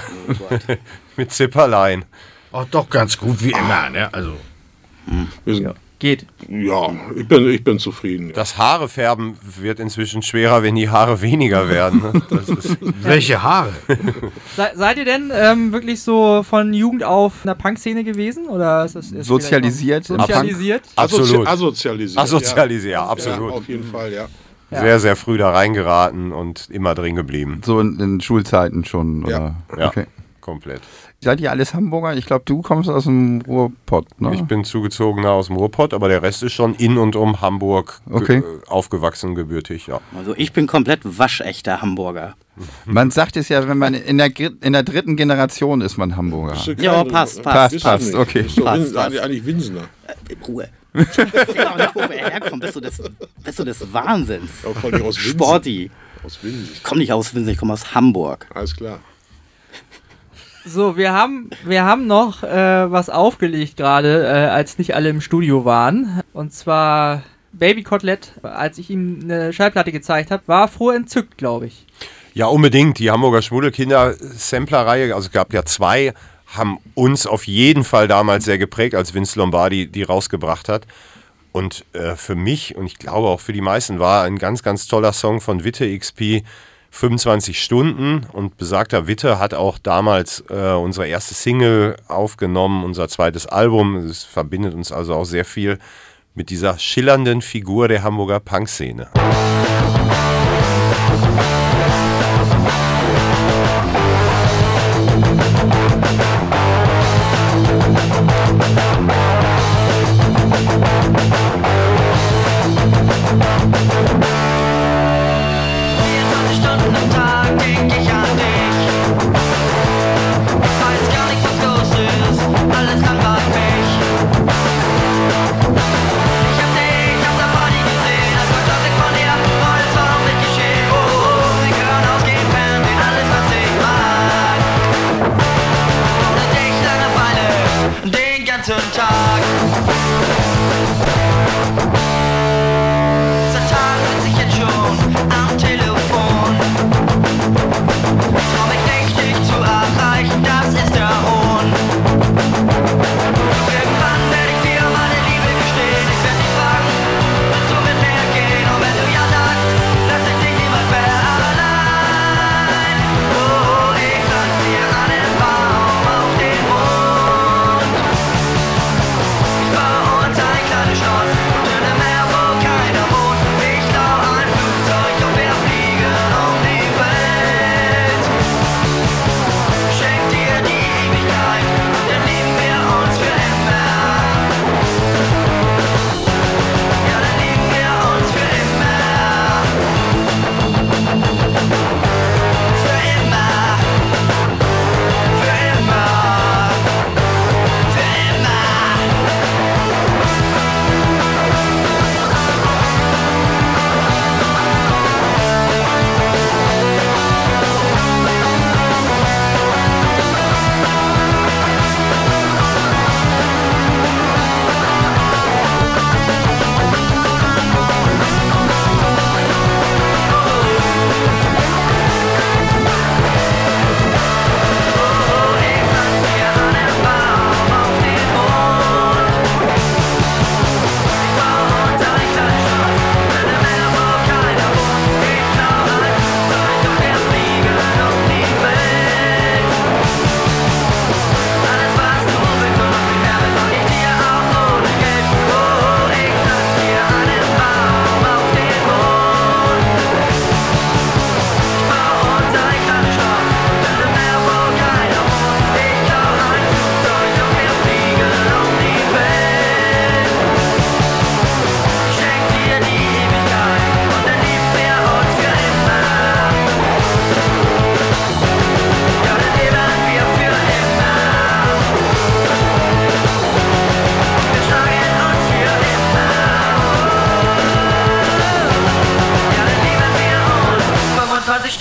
[1.17, 2.05] Mit Zipperlein.
[2.53, 4.13] Auch doch ganz gut wie immer, ne?
[4.13, 4.35] Also.
[5.45, 6.27] Wir sind, Geht.
[6.49, 8.29] ja, ich bin, ich bin zufrieden.
[8.29, 8.35] Ja.
[8.35, 12.01] Das Haare färben wird inzwischen schwerer, wenn die Haare weniger werden.
[12.01, 12.23] ne?
[12.31, 13.73] Das ist, Welche Haare?
[14.57, 18.47] Se seid ihr denn ähm, wirklich so von Jugend auf in der Punk-Szene gewesen?
[18.47, 20.83] Oder ist das ist Sozialisiert Sozialisiert?
[20.95, 21.49] absolut.
[21.49, 22.19] Asozialisiert.
[22.23, 23.53] Asozialisiert, ja, Ja, absolut.
[23.53, 24.29] auf jeden Fall, ja.
[24.71, 24.81] Ja.
[24.81, 27.61] Sehr, sehr früh da reingeraten und immer drin geblieben.
[27.65, 29.25] So in, in Schulzeiten schon.
[29.25, 29.57] Oder?
[29.77, 29.89] Ja.
[29.89, 30.05] Okay.
[30.43, 30.83] komplett.
[31.21, 32.15] Seid ihr alles Hamburger?
[32.17, 34.35] Ich glaube, du kommst aus dem Ruhrpott, ne?
[34.35, 38.01] Ich bin zugezogener aus dem Ruhrpott, aber der Rest ist schon in und um Hamburg
[38.09, 38.37] Okay.
[38.39, 40.01] äh, aufgewachsen, gebürtig, ja.
[40.17, 42.37] Also ich bin komplett waschechter Hamburger.
[42.85, 46.57] Man sagt es ja, wenn man in der, in der dritten Generation ist man Hamburger.
[46.65, 48.15] Du Ja, passt, Passt, passt, nicht.
[48.15, 48.43] okay.
[48.43, 49.19] Bist du Passt, passt.
[49.19, 49.89] eigentlich- Winsener.
[50.47, 50.69] Ruhe.
[50.95, 52.61] Erzähl auch nicht, wo wir herkommen.
[52.61, 53.03] Bist du des,
[53.45, 54.51] bist du des Wahnsinns?
[54.65, 55.13] Ja.
[55.13, 55.91] Sporty.
[56.25, 56.69] Aus Winsen.
[56.73, 58.47] Ich komme nicht aus Winsen, ich komme aus Hamburg.
[58.55, 59.01] Alles klar.
[60.71, 65.23] So, wir haben, wir haben noch äh, was aufgelegt gerade, äh, als nicht alle im
[65.23, 66.21] Studio waren.
[66.35, 71.69] Und zwar Baby Kotelett, als ich ihm eine Schallplatte gezeigt habe, war froh entzückt, glaube
[71.69, 71.87] ich.
[72.35, 72.99] Ja, unbedingt.
[72.99, 76.13] Die Hamburger Schmuddelkinder-Sampler-Reihe, also es gab ja zwei,
[76.49, 80.87] haben uns auf jeden Fall damals sehr geprägt, als Vince Lombardi die rausgebracht hat.
[81.51, 84.87] Und äh, für mich und ich glaube auch für die meisten war ein ganz, ganz
[84.87, 86.43] toller Song von Witte XP
[86.91, 88.27] 25 Stunden.
[88.33, 93.97] Und besagter Witte hat auch damals äh, unsere erste Single aufgenommen, unser zweites Album.
[93.97, 95.79] Es verbindet uns also auch sehr viel
[96.35, 99.09] mit dieser schillernden Figur der Hamburger Punkszene.
[99.15, 99.48] Stunden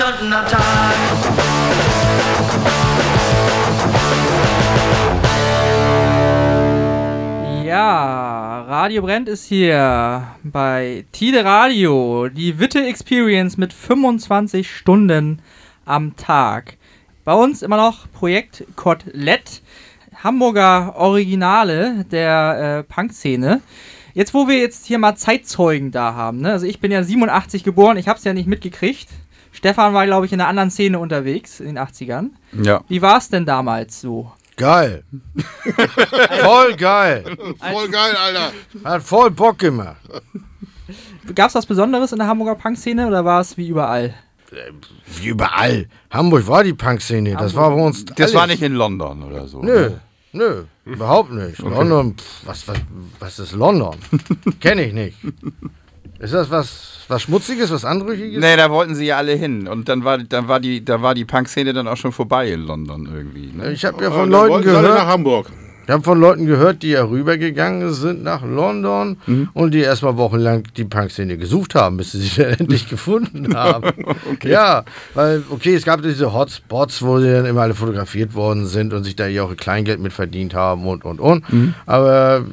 [0.07, 0.93] uns 25 Stunden am Tag.
[7.65, 15.41] Ja, Radio Brennt ist hier bei Tide Radio, die Witte Experience mit 25 Stunden
[15.85, 16.77] am Tag.
[17.25, 19.61] Bei uns immer noch Projekt Kotelett,
[20.23, 23.61] Hamburger Originale der äh, Punk-Szene.
[24.13, 26.51] Jetzt, wo wir jetzt hier mal Zeitzeugen da haben, ne?
[26.53, 29.09] also ich bin ja 87 geboren, ich habe es ja nicht mitgekriegt.
[29.57, 32.29] Stefan war, glaube ich, in einer anderen Szene unterwegs in den 80ern.
[32.61, 32.83] Ja.
[32.87, 34.31] Wie war es denn damals so?
[34.55, 35.03] Geil.
[36.43, 37.23] voll geil.
[37.59, 38.51] Voll geil, Alter.
[38.83, 39.97] Hat voll Bock gemacht.
[41.33, 44.13] Gab es was Besonderes in der Hamburger Punk-Szene oder war es wie überall?
[45.07, 45.87] Wie überall.
[46.11, 47.35] Hamburg war die Punkszene.
[47.35, 48.05] Das war bei uns.
[48.05, 48.33] Das alles.
[48.35, 49.63] war nicht in London oder so.
[49.63, 49.89] Nö,
[50.33, 51.57] nö, überhaupt nicht.
[51.57, 52.77] London, pff, was, was,
[53.19, 53.95] was ist London?
[54.59, 55.17] Kenne ich nicht.
[56.19, 58.41] Ist das was, was Schmutziges, was Anrüchiges?
[58.41, 59.67] Nee, da wollten sie ja alle hin.
[59.67, 62.61] Und dann war, dann war die, da war die Punk-Szene dann auch schon vorbei in
[62.61, 63.51] London irgendwie.
[63.55, 63.71] Ne?
[63.71, 65.51] Ich habe ja Und von dann Leuten alle nach gehört, Hamburg.
[65.85, 69.17] ich habe von Leuten gehört, die ja rübergegangen sind nach London
[69.53, 73.91] und die erstmal wochenlang die Punkszene gesucht haben, bis sie sie dann endlich gefunden haben.
[74.43, 78.91] Ja, weil, okay, es gab diese Hotspots, wo sie dann immer alle fotografiert worden sind
[78.93, 81.45] und sich da ihr auch ihr Kleingeld mit verdient haben und, und, und.
[81.85, 82.43] Aber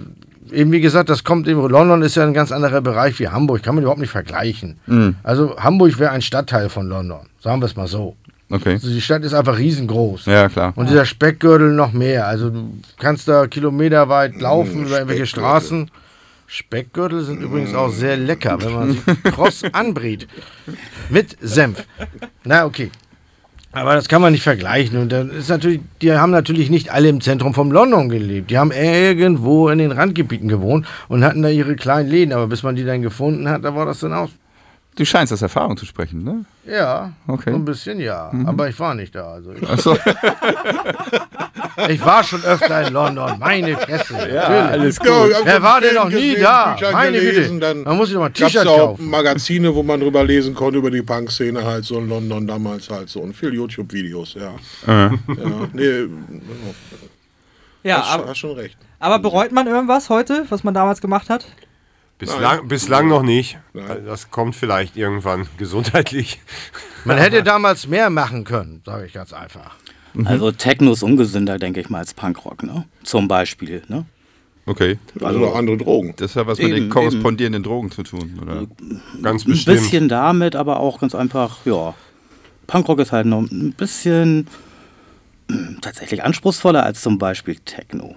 [0.55, 3.63] eben wie gesagt, das kommt eben, London ist ja ein ganz anderer Bereich wie Hamburg,
[3.63, 4.79] kann man überhaupt nicht vergleichen.
[5.23, 8.17] Also Hamburg wäre ein Stadtteil von London, sagen wir es mal so.
[8.51, 8.75] Okay.
[8.75, 10.27] Also die Stadt ist einfach riesengroß.
[10.27, 10.73] Ja, klar.
[10.77, 12.27] Und dieser Speckgürtel noch mehr.
[12.27, 15.27] Also du kannst da kilometerweit laufen über irgendwelche.
[15.27, 15.91] Straßen.
[16.47, 19.01] Speckgürtel sind übrigens auch sehr lecker, wenn man sie
[19.31, 20.29] kross anbrät.
[21.09, 21.85] Mit Senf.
[22.45, 22.91] Na, okay.
[23.75, 24.99] Aber das kann man nicht vergleichen.
[24.99, 28.51] Und dann ist natürlich, die haben natürlich nicht alle im Zentrum von London gelebt.
[28.51, 32.33] Die haben irgendwo in den Randgebieten gewohnt und hatten da ihre kleinen Läden.
[32.33, 34.31] Aber bis man die dann gefunden hat, da war das dann aus.
[34.97, 36.45] Du scheinst aus Erfahrung zu sprechen, ne?
[36.67, 37.51] Ja, Okay.
[37.51, 38.31] so ein bisschen ja.
[38.47, 39.33] Aber ich war nicht da.
[39.33, 39.97] Also ich, Achso.
[41.89, 43.39] ich war schon öfter in London.
[43.41, 44.15] Meine Fresse.
[44.33, 46.73] Ja, alles Ja, ich hab Wer so war denn noch nie gesehen, da?
[46.75, 47.61] Bücher Meine gelesen, Güte.
[47.61, 49.11] dann Man muss sich doch mal ein T-Shirt auch kaufen.
[49.11, 53.09] Magazine, wo man drüber lesen konnte, über die Punk-Szene halt so in London damals halt
[53.09, 53.21] so.
[53.21, 54.53] Und viel YouTube-Videos, ja.
[54.87, 55.11] ja.
[55.73, 56.07] Nee,
[57.83, 58.77] Ja, hast, aber, hast schon recht.
[59.01, 61.47] aber bereut man irgendwas heute, was man damals gemacht hat?
[62.19, 63.59] Bislang, bislang noch nicht.
[63.73, 64.05] Nein.
[64.07, 66.41] Das kommt vielleicht irgendwann gesundheitlich.
[67.05, 69.77] Man hätte damals mehr machen können, sage ich ganz einfach.
[70.25, 72.85] Also Techno ist ungesünder, denke ich mal, als Punkrock, ne?
[73.03, 74.07] Zum Beispiel, ne?
[74.67, 74.99] Okay.
[75.21, 76.15] Also noch andere Drogen.
[76.17, 78.67] Das hat was mit Eben, den korrespondierenden Drogen zu tun, oder?
[79.23, 79.77] Ganz Ein bestimmt.
[79.77, 81.95] bisschen damit, aber auch ganz einfach, ja.
[82.67, 84.47] Punkrock ist halt noch ein bisschen
[85.49, 88.15] mm, tatsächlich anspruchsvoller als zum Beispiel Techno.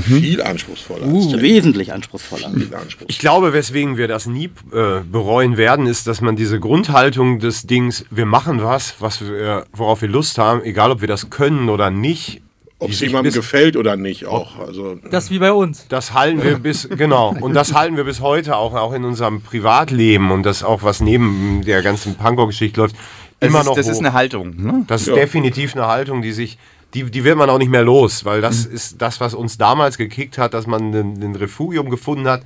[0.00, 1.06] Viel anspruchsvoller.
[1.06, 1.42] als Techno.
[1.42, 2.50] Wesentlich anspruchsvoller.
[2.50, 3.08] Viel anspruchsvoller.
[3.10, 7.66] Ich glaube, weswegen wir das nie äh, bereuen werden, ist, dass man diese Grundhaltung des
[7.66, 11.68] Dings, wir machen was, was wir, worauf wir Lust haben, egal ob wir das können
[11.68, 12.40] oder nicht.
[12.78, 14.58] Ob es sich jemandem bis- gefällt oder nicht auch.
[14.58, 15.86] Also, Das wie bei uns.
[15.88, 19.40] Das halten wir bis, genau, und das halten wir bis heute auch, auch in unserem
[19.40, 22.96] Privatleben und das auch, was neben der ganzen Punkrock-Geschichte läuft,
[23.38, 24.00] immer das ist, noch das ist hoch.
[24.00, 24.84] eine Haltung, ne?
[24.88, 25.14] Das ist Ja.
[25.14, 26.58] definitiv eine Haltung, die sich,
[26.94, 29.96] die, die wird man auch nicht mehr los, weil das ist das, was uns damals
[29.98, 32.42] gekickt hat, dass man ein, Refugium gefunden hat,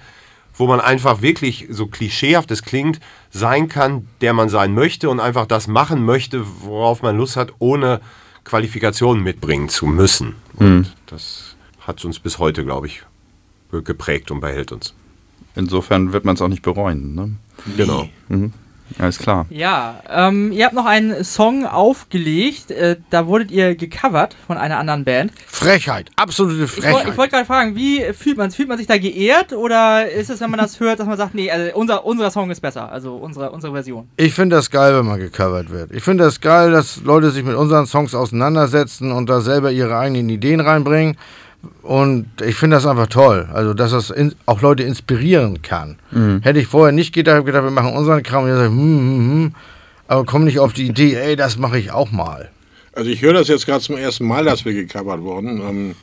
[0.55, 5.21] wo man einfach wirklich, so klischeehaft es klingt, sein kann, der man sein möchte und
[5.21, 8.01] einfach das machen möchte, worauf man Lust hat, ohne
[8.45, 10.37] Qualifikationen mitbringen zu müssen.
[10.55, 13.03] Und das hat uns bis heute, glaube ich,
[13.71, 14.95] ge- geprägt und behält uns.
[15.57, 17.33] Insofern wird man es auch nicht bereuen, ne?
[17.77, 18.09] Genau.
[18.99, 19.47] Alles klar.
[19.51, 24.79] Ja, ähm, ihr habt noch einen Song aufgelegt, äh, da wurdet ihr gecovert von einer
[24.79, 25.33] anderen Band.
[25.47, 27.17] Frechheit, absolute Ich, woll- ich Frechheit.
[27.17, 30.51] wollte gerade fragen, wie fühlt man Fühlt man sich da geehrt oder ist es, wenn
[30.51, 33.51] man das hört, dass man sagt, nee, also unser, unser Song ist besser, also unsere,
[33.51, 34.09] unsere Version?
[34.17, 35.91] Ich finde das geil, wenn man gecovert wird.
[35.93, 39.99] Ich finde das geil, dass Leute sich mit unseren Songs auseinandersetzen und da selber ihre
[39.99, 41.17] eigenen Ideen reinbringen.
[41.83, 43.49] Und ich finde das einfach toll.
[43.53, 45.97] Also, dass das in, auch Leute inspirieren kann.
[46.43, 48.77] Hätte ich vorher nicht gedacht, hab gedacht, wir machen unseren Kram und ich sage, hm,
[48.79, 49.55] hm, hm.
[50.09, 52.51] Aber komm nicht auf die Idee, ey, das mache ich auch mal.
[52.93, 55.61] also ich höre das jetzt gerade zum ersten Mal, dass wir gecovert wurden.
[55.61, 55.95] Ähm,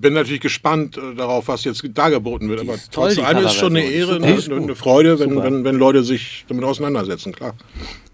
[0.00, 2.60] bin natürlich gespannt äh, darauf, was jetzt dargeboten wird.
[2.60, 3.84] Aber ist toll, trotz die allem ist schon eine.
[3.84, 7.54] Ehre, Ist eine, eine Freude, wenn, wenn, wenn Leute sich damit auseinandersetzen, klar.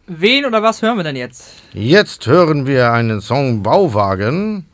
[0.08, 1.50] Wen oder was hören wir denn jetzt?
[1.72, 4.66] Jetzt hören wir einen Song Bauwagen,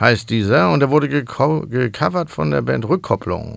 [0.00, 3.56] heißt dieser, und der wurde geco gecovert von der Band Rückkopplung.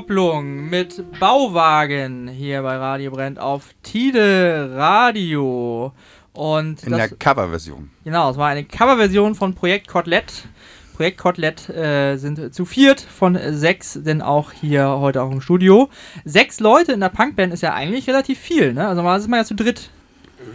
[0.00, 5.92] Rückkopplung mit Bauwagen hier bei Radio Brennt auf Tide Radio.
[6.32, 7.90] Und In das, der Coverversion.
[8.02, 10.48] genau, es war eine Coverversion von Projekt Kotelett.
[10.96, 15.90] Projekt Kotelett äh, sind zu viert von sechs, denn auch hier heute auch im Studio.
[16.24, 18.88] Sechs Leute in der Punkband ist ja eigentlich relativ viel, ne?
[18.88, 19.90] Also mal ist man ja zu dritt.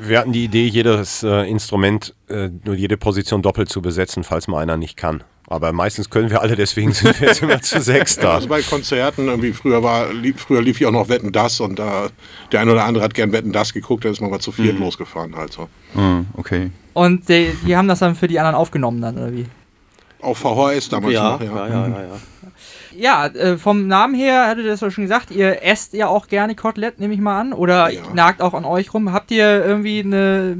[0.01, 4.47] Wir hatten die Idee, jedes äh, Instrument, äh, nur jede Position doppelt zu besetzen, falls
[4.47, 5.23] mal einer nicht kann.
[5.47, 8.33] Aber meistens können wir alle, deswegen sind wir jetzt immer zu sechs da.
[8.35, 11.77] Also bei Konzerten, irgendwie früher war, lief, früher lief ja auch noch Wetten das und
[11.77, 12.07] da
[12.51, 14.79] der eine oder andere hat gern Wetten das geguckt, da ist man mal zu viert
[14.79, 15.69] losgefahren halt so.
[15.93, 16.71] Hm, okay.
[16.93, 19.45] Und die, die haben das dann für die anderen aufgenommen dann, oder wie?
[20.21, 21.99] Auf VHS damals Ja, noch, ja, ja, ja, ja.
[21.99, 22.19] Ja,
[22.97, 26.55] äh, vom Namen her, hattet ihr das ja schon gesagt, ihr esst ja auch gerne
[26.55, 27.53] Kotelett, nehme ich mal an.
[27.53, 28.01] Oder Ja.
[28.13, 29.11] nagt auch an euch rum.
[29.11, 30.55] Habt ihr irgendwie eine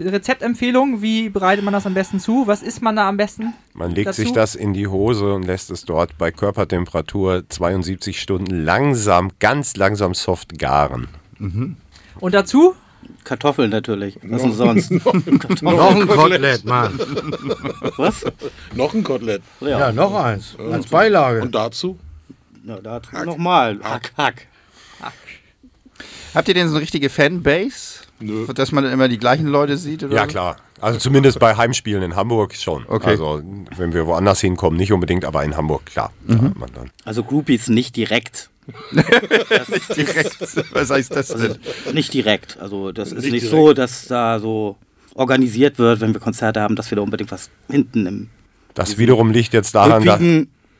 [0.00, 1.02] Rezeptempfehlung?
[1.02, 2.46] Wie bereitet man das am besten zu?
[2.46, 3.54] Was isst man da am besten?
[3.74, 4.22] Man legt dazu?
[4.22, 9.76] sich das in die Hose und lässt es dort bei Körpertemperatur 72 Stunden langsam, ganz
[9.76, 11.08] langsam soft garen.
[12.20, 12.74] Und dazu?
[13.24, 14.18] Kartoffeln natürlich.
[14.22, 14.90] Was denn sonst?
[15.62, 16.98] Noch ein Kotelett, Mann.
[17.96, 18.24] Was?
[18.74, 19.42] Noch ein Kotelett.
[19.60, 20.56] Ja, noch eins.
[20.58, 21.42] Als Beilage.
[21.42, 21.98] Und dazu?
[22.62, 23.78] Na, da nochmal.
[23.82, 24.46] Hack, hack.
[26.34, 28.00] Habt ihr denn so eine richtige Fanbase?
[28.20, 28.46] Nö.
[28.52, 30.02] Dass man dann immer die gleichen Leute sieht?
[30.04, 30.28] Oder Ja, so?
[30.28, 30.56] klar.
[30.80, 32.84] Also zumindest bei Heimspielen in Hamburg schon.
[32.86, 33.10] Okay.
[33.10, 33.42] Also
[33.76, 36.12] wenn wir woanders hinkommen, nicht unbedingt, aber in Hamburg, klar.
[36.26, 36.90] Da hat man dann.
[37.04, 38.50] Also Groupies nicht direkt.
[39.96, 40.36] Direkt.
[40.74, 41.56] Was heißt das denn?
[41.92, 42.58] Nicht direkt.
[42.60, 43.50] Also das ist Nicht nicht, direkt.
[43.66, 44.76] so, dass da so
[45.14, 48.28] organisiert wird, wenn wir Konzerte haben, dass wir da unbedingt was hinten im
[48.74, 50.20] Das wiederum liegt jetzt daran, dass,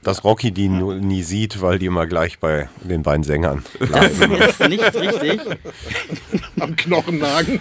[0.03, 4.35] dass Rocky die nie sieht, weil die immer gleich bei den beiden Sängern Das bleiben.
[4.35, 5.41] ist nicht richtig.
[6.61, 7.61] Am Knochennagen?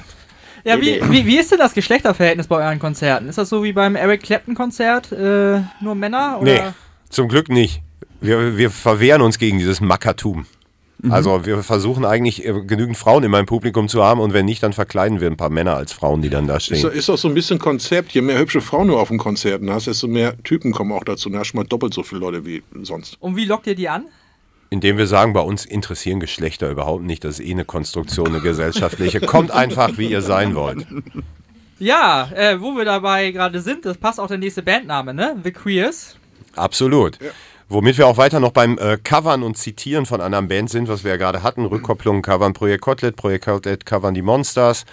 [0.66, 3.30] Ja, wie, wie, wie ist denn das Geschlechterverhältnis bei euren Konzerten?
[3.30, 5.12] Ist das so wie beim Eric Clapton-Konzert?
[5.12, 6.40] Äh, nur Männer?
[6.42, 6.52] Oder?
[6.52, 6.62] Nee,
[7.10, 7.82] zum Glück nicht.
[8.26, 10.46] Wir, wir verwehren uns gegen dieses Mackertum.
[11.10, 14.64] Also wir versuchen eigentlich äh, genügend Frauen in meinem Publikum zu haben und wenn nicht,
[14.64, 16.90] dann verkleiden wir ein paar Männer als Frauen, die dann da Ist, stehen.
[16.92, 18.14] ist doch so ein bisschen Konzept.
[18.14, 21.30] Je mehr hübsche Frauen du auf den Konzerten hast, desto mehr Typen kommen auch dazu.
[21.30, 23.18] Da hast du mal doppelt so viele Leute wie sonst.
[23.20, 24.06] Und wie lockt ihr die an?
[24.72, 27.24] Indem wir sagen, bei uns interessieren Geschlechter überhaupt nicht.
[27.24, 29.20] Das ist eh eine Konstruktion, eine gesellschaftliche.
[29.20, 30.88] Kommt einfach, wie ihr sein wollt.
[31.78, 35.36] Ja, äh, wo wir dabei gerade sind, das passt auch der nächste Bandname, ne?
[35.44, 36.16] The Queers.
[36.56, 37.20] Absolut.
[37.68, 41.04] Womit wir auch weiter noch beim äh, Covern und Zitieren von anderen Bands sind, was
[41.04, 41.66] wir ja gerade hatten.
[41.66, 44.86] Rückkopplungen covern Projekt Kotlet, Projekt Kotlet covern die Monsters.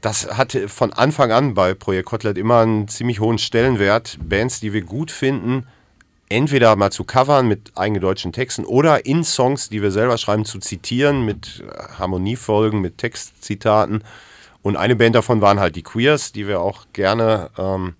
[0.00, 4.18] Das hatte von Anfang an bei Projekt Kotlet immer einen ziemlich hohen Stellenwert.
[4.20, 5.68] Bands, die wir gut finden,
[6.28, 10.58] entweder mal zu covern mit eingedeutschten Texten oder in Songs, die wir selber schreiben, zu
[10.58, 14.02] zitieren mit äh, Harmoniefolgen, mit Textzitaten.
[14.62, 17.94] Und eine Band davon waren halt die Queers, die wir auch gerne ähm,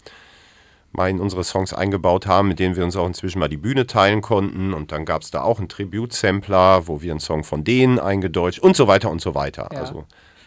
[0.96, 3.86] mal in unsere Songs eingebaut haben, mit denen wir uns auch inzwischen mal die Bühne
[3.86, 4.72] teilen konnten.
[4.72, 8.60] Und dann gab es da auch einen Tribute-Sampler, wo wir einen Song von denen eingedeutscht
[8.60, 9.68] und so weiter und so weiter.
[9.72, 9.80] Ja.
[9.80, 10.04] Also,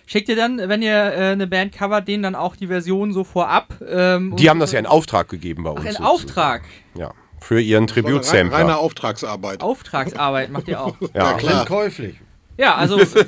[0.09, 3.25] Schickt ihr dann, wenn ihr äh, eine Band covert, denen dann auch die Version so
[3.25, 3.73] vorab?
[3.85, 5.85] Ähm, die und- haben das ja in Auftrag gegeben bei uns.
[5.85, 6.05] Ach, in.
[6.05, 6.61] Auftrag.
[6.97, 8.79] Ja, für ihren Reine, reine Tribute-Sampler.
[8.79, 9.61] Auftragsarbeit.
[9.61, 10.95] Auftragsarbeit macht ihr auch.
[11.13, 11.65] Ja, klar.
[11.65, 12.15] Käuflich.
[12.57, 13.25] Ja, also für,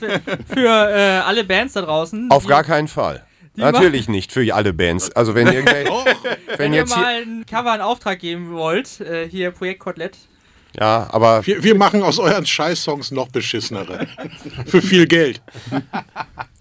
[0.48, 2.32] für äh, alle Bands da draußen.
[2.32, 3.26] auf die- gar keinen Fall.
[3.60, 5.12] Natürlich nicht für alle Bands.
[5.12, 5.92] Also wenn irgendwelche,
[6.48, 10.18] Wenn wenn ihr jetzt mal ein Cover in Auftrag geben wollt, äh, hier Projekt Kotelett.
[10.80, 14.08] ja, aber Wir, wir machen aus euren Scheiß-Songs noch beschissenere.
[14.66, 15.42] Für viel Geld.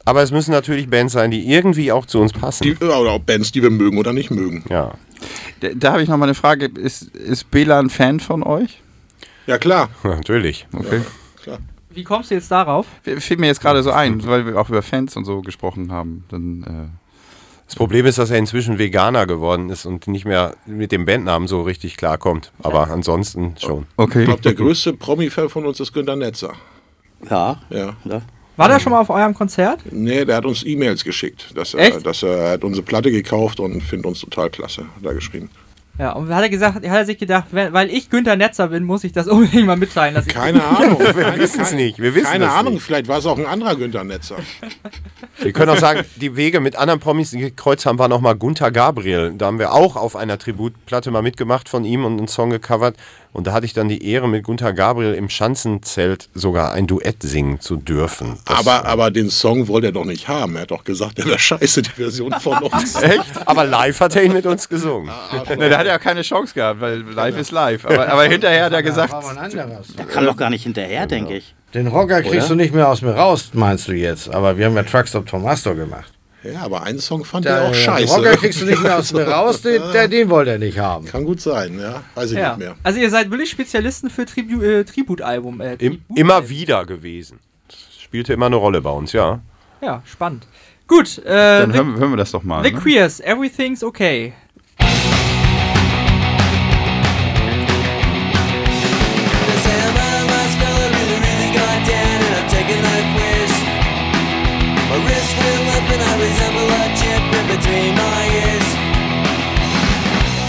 [0.05, 2.65] aber es müssen natürlich Bands sein, die irgendwie auch zu uns passen.
[2.65, 4.65] Die, oder auch Bands, die wir mögen oder nicht mögen.
[4.69, 4.95] ja.
[5.61, 6.67] Da, da habe ich noch mal eine Frage.
[6.67, 8.81] Ist, ist Bela ein Fan von euch?
[9.47, 9.91] Ja, klar.
[10.05, 10.67] natürlich.
[10.73, 11.01] Okay.
[11.43, 11.59] klar.
[11.99, 12.87] Wie kommst du jetzt darauf?
[13.03, 16.23] Fiel mir jetzt gerade so ein, weil wir auch über Fans und so gesprochen haben.
[16.29, 16.93] Dann,
[17.67, 21.49] Das Problem ist, dass er inzwischen Veganer geworden ist und nicht mehr mit dem Bandnamen
[21.49, 22.53] so richtig klarkommt.
[22.63, 23.83] Aber ansonsten schon.
[23.83, 24.21] äh, okay.
[24.21, 26.53] Ich glaube, der größte Promi-Fan von uns ist Günter Netzer.
[27.29, 27.61] Ja.
[27.69, 27.97] Ja.
[28.05, 28.23] ja.
[28.57, 29.81] War der schon mal auf eurem Konzert?
[29.91, 31.51] Nee, der hat uns E-Mails geschickt.
[31.57, 32.07] Dass er, Echt?
[32.07, 35.51] dass er, er hat unsere Platte gekauft und findet uns total klasse, hat er geschrieben.
[35.99, 39.03] Ja, und hat er gesagt, hat er sich gedacht, weil ich Günther Netzer bin, muss
[39.03, 40.15] ich das unbedingt mal mitteilen.
[40.15, 41.01] Dass ich Keine Ahnung.
[41.01, 41.99] Wir wissen es nicht.
[41.99, 42.85] Wir wissen Keine Ahnung, Nicht.
[42.85, 44.37] vielleicht war es auch ein anderer Günter Netzer.
[45.41, 48.71] Wir können auch sagen, die Wege mit anderen Promis, die gekreuzt haben, war nochmal Gunther
[48.71, 49.35] Gabriel.
[49.37, 52.97] Da haben wir auch auf einer Tributplatte mal mitgemacht von ihm und einen Song gecovert.
[53.33, 57.23] Und da hatte ich dann die Ehre, mit Gunther Gabriel im Schanzenzelt sogar ein Duett
[57.23, 58.39] singen zu dürfen.
[58.47, 60.57] Das- Aber, aber den Song wollte er doch nicht haben.
[60.57, 62.97] Er hat doch gesagt, der wäre scheiße, die Version von uns.
[63.45, 65.11] aber live hat er ihn mit uns gesungen.
[65.57, 67.85] Ne, der hat ja keine Chance gehabt, weil live ist live.
[67.85, 69.13] Aber, aber hinterher hat er gesagt.
[69.99, 71.55] Der kann doch gar nicht hinterher, denke ich.
[71.75, 72.49] Den Rocker kriegst Oder?
[72.49, 74.31] du nicht mehr aus mir raus, meinst du jetzt.
[74.35, 76.13] Aber wir haben ja Truckstop Tomasto gemacht.
[76.45, 78.15] Ja, aber einen Song fand Der, er auch scheiße.
[78.15, 81.05] Rocker kriegst du nicht mehr aus mir raus, den, der, den wollte er nicht haben.
[81.07, 82.03] Kann gut sein, ja.
[82.15, 82.51] Weiß ich Ja.
[82.51, 82.77] nicht mehr.
[82.85, 85.61] Also ihr seid wirklich Spezialisten für Tribu äh, Tributalbum.
[85.61, 87.41] Äh, Im, Tribut- immer wieder gewesen.
[87.67, 89.41] Das spielte immer eine Rolle bei uns, ja.
[89.81, 90.47] Ja, spannend.
[90.87, 91.25] Gut, äh,
[91.61, 92.65] Dann The, hören, hören wir das doch mal.
[92.65, 92.79] The ne?
[92.81, 94.33] Queers, Everything's Okay.
[107.67, 108.67] I is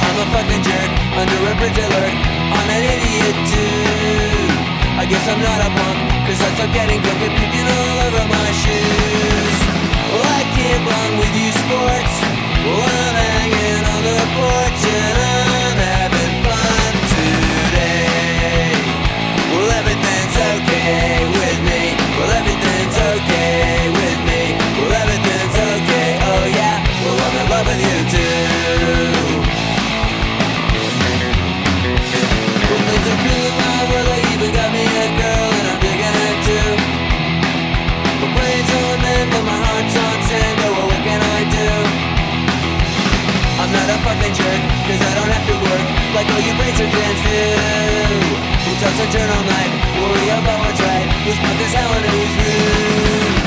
[0.06, 4.50] I'm a fucking jerk, underwear I'm an idiot too
[5.00, 8.26] I guess I'm not a punk, cause I start getting drunk and puking all over
[8.28, 9.58] my shoes.
[10.12, 12.14] Well, I can't run with you sports.
[12.68, 18.76] Well, I'm hanging on the porch and I'm having fun today.
[19.56, 21.39] Well, everything's okay
[44.10, 46.54] fucking jerk, cause I don't have to work like all you.
[48.66, 52.06] Who toss a turn all night, worry about what's right, who's put this how and
[52.06, 53.39] who's rude.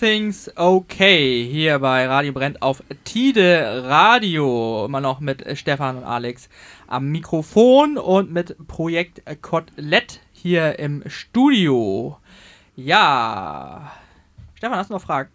[0.03, 1.49] Everything's Okay.
[1.49, 4.87] Hier bei Radio Brennt auf Tide Radio.
[4.87, 6.49] Immer noch mit Stefan und Alex
[6.89, 12.19] am Mikrofon und mit Projekt Kotelett hier im Studio.
[12.75, 13.93] Ja.
[14.57, 15.31] Stefan, hast du noch Fragen?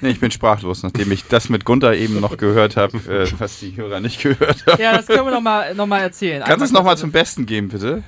[0.00, 3.60] Nee, ich bin sprachlos, nachdem ich das mit Gunther eben noch gehört habe, äh, was
[3.60, 4.80] die Hörer nicht gehört haben.
[4.80, 6.42] Ja, das können wir nochmal noch mal erzählen.
[6.46, 8.02] Kannst du es nochmal zum Besten geben, bitte?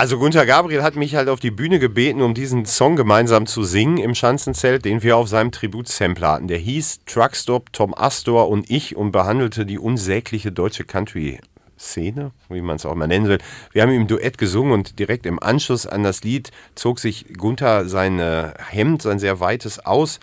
[0.00, 3.64] Also Gunther Gabriel hat mich halt auf die Bühne gebeten, um diesen Song gemeinsam zu
[3.64, 6.48] singen im Schanzenzelt, den wir auf seinem Tributsampler hatten.
[6.48, 12.76] Der hieß Truckstop, Tom Astor und ich und behandelte die unsägliche deutsche Country-Szene, wie man
[12.76, 13.40] es auch mal nennen will.
[13.72, 17.86] Wir haben im Duett gesungen und direkt im Anschluss an das Lied zog sich Gunther
[17.86, 20.18] sein äh, Hemd, sein sehr weites aus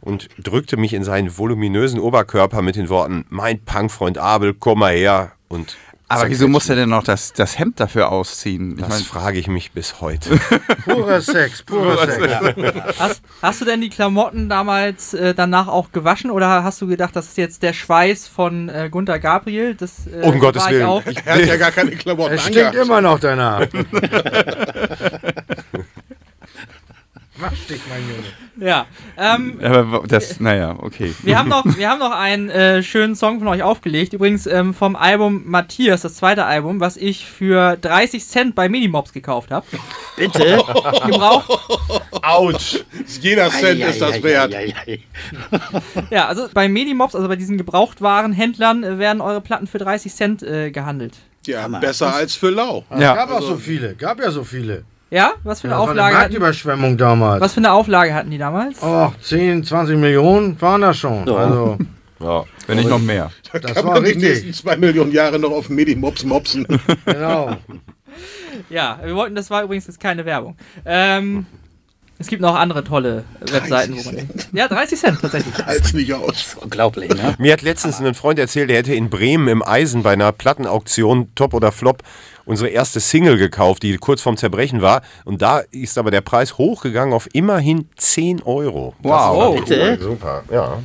[0.00, 4.92] und drückte mich in seinen voluminösen Oberkörper mit den Worten, mein Punkfreund Abel, komm mal
[4.92, 5.30] her.
[5.46, 5.76] Und
[6.08, 8.72] Aber wieso muss er denn noch das, das Hemd dafür ausziehen?
[8.74, 10.38] Ich das mein, frage ich mich bis heute.
[10.84, 12.98] Purer Sex, purer Sex.
[12.98, 17.16] Hast, hast du denn die Klamotten damals äh, danach auch gewaschen oder hast du gedacht,
[17.16, 19.74] das ist jetzt der Schweiß von äh, Gunther Gabriel?
[19.74, 20.86] Das, äh, Um Gottes ich Willen.
[20.86, 21.02] Auch.
[21.24, 23.66] Er hat ja gar keine Klamotten Es stinkt immer noch danach.
[27.68, 28.68] Dich, mein Junge.
[28.68, 28.86] Ja.
[29.16, 31.14] Ähm, aber das, naja, okay.
[31.22, 34.12] Wir haben noch, wir haben noch einen äh, schönen Song von euch aufgelegt.
[34.12, 39.12] Übrigens ähm, vom Album Matthias, das zweite Album, was ich für 30 Cent bei Minimobs
[39.12, 39.66] gekauft habe.
[40.16, 40.62] Bitte?
[41.06, 41.50] Gebraucht.
[42.22, 42.84] Autsch!
[43.20, 44.54] Jeder Cent ist das wert.
[46.10, 50.42] Ja, also bei Minimobs, also bei diesen Gebrauchtwarenhändlern, äh, werden eure Platten für 30 Cent
[50.42, 51.14] äh, gehandelt.
[51.46, 52.84] Ja, besser als für Lau.
[52.90, 53.14] Ja.
[53.14, 54.84] Gab auch so viele, gab ja so viele.
[55.14, 55.32] Ja?
[55.44, 57.40] Was für eine Das war eine Auflage hatten, Marktüberschwemmung damals.
[57.40, 58.82] was für eine Auflage hatten die damals?
[58.82, 61.24] Oh, 10, 20 Millionen waren das schon.
[61.26, 61.34] Ja.
[61.36, 61.78] Also,
[62.20, 63.30] Ja, wenn nicht noch mehr.
[63.52, 64.28] das Kann war man die richtig.
[64.28, 66.66] nächsten zwei Millionen Jahre noch auf Medi-Mops mopsen.
[67.06, 67.56] Genau.
[68.70, 70.56] Ja, wir wollten, das war übrigens jetzt keine Werbung.
[70.86, 71.44] Ähm,
[72.18, 74.28] es gibt noch andere tolle Webseiten, wo man.
[74.52, 75.54] Ja, 30 Cent tatsächlich.
[75.66, 76.56] Halt's nicht aus.
[76.60, 77.34] Unglaublich, ne?
[77.38, 81.34] Mir hat letztens ein Freund erzählt, er hätte in Bremen im Eisen bei einer Plattenauktion
[81.34, 82.02] Top oder Flop
[82.44, 85.02] unsere erste Single gekauft, die kurz vorm Zerbrechen war.
[85.24, 88.94] Und da ist aber der Preis hochgegangen auf immerhin 10 Euro.
[89.02, 89.56] Wow.
[89.56, 89.98] Oh, Bitte?
[90.00, 90.78] Super, ja.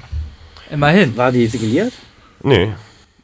[0.72, 1.16] immerhin.
[1.16, 1.94] War die signiert?
[2.42, 2.74] Nee.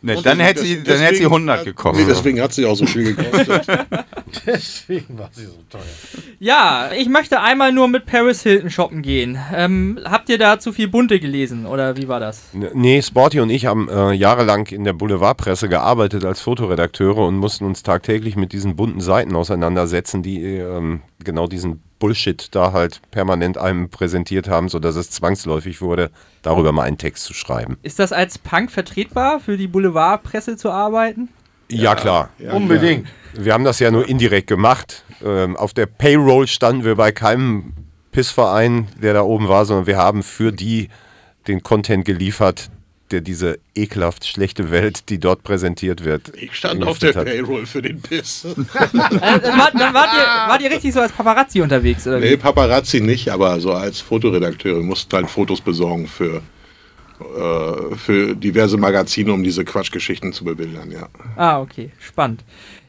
[0.06, 2.08] Ne, dann hätte sie, dann hätte sie deswegen- 100 Nee, gekostet.
[2.08, 3.66] deswegen hat sie auch so viel gekostet.
[4.46, 5.82] Deswegen war sie so teuer.
[6.40, 9.38] Ja, ich möchte einmal nur mit Paris Hilton shoppen gehen.
[9.54, 12.44] Ähm, habt ihr da zu viel Bunte gelesen oder wie war das?
[12.54, 17.66] Nee, Sporty und ich haben äh, jahrelang in der Boulevardpresse gearbeitet als Fotoredakteure und mussten
[17.66, 23.58] uns tagtäglich mit diesen bunten Seiten auseinandersetzen, die ähm, genau diesen Bullshit da halt permanent
[23.58, 27.78] einem präsentiert haben, sodass es zwangsläufig wurde, darüber mal einen Text zu schreiben.
[27.84, 31.30] Ist das als Punk vertretbar, für die Boulevardpresse zu arbeiten?
[31.70, 32.30] Ja, klar.
[32.52, 33.08] Unbedingt.
[33.34, 35.04] Wir haben das ja nur indirekt gemacht.
[35.24, 37.74] Ähm, auf der Payroll standen wir bei keinem
[38.12, 40.90] Pissverein, der da oben war, sondern wir haben für die
[41.48, 42.70] den Content geliefert,
[43.12, 46.32] der diese ekelhaft schlechte Welt, die dort präsentiert wird.
[46.36, 47.26] Ich stand auf der hat.
[47.26, 48.46] Payroll für den Piss.
[48.56, 52.38] Äh, dann wart, wart, ihr, wart ihr richtig so als Paparazzi unterwegs, oder Nee, wie?
[52.38, 56.42] Paparazzi nicht, aber so als Fotoredakteure mussten halt Fotos besorgen für,
[57.20, 61.08] äh, für diverse Magazine, um diese Quatschgeschichten zu bebildern, ja.
[61.36, 62.44] Ah, okay, spannend.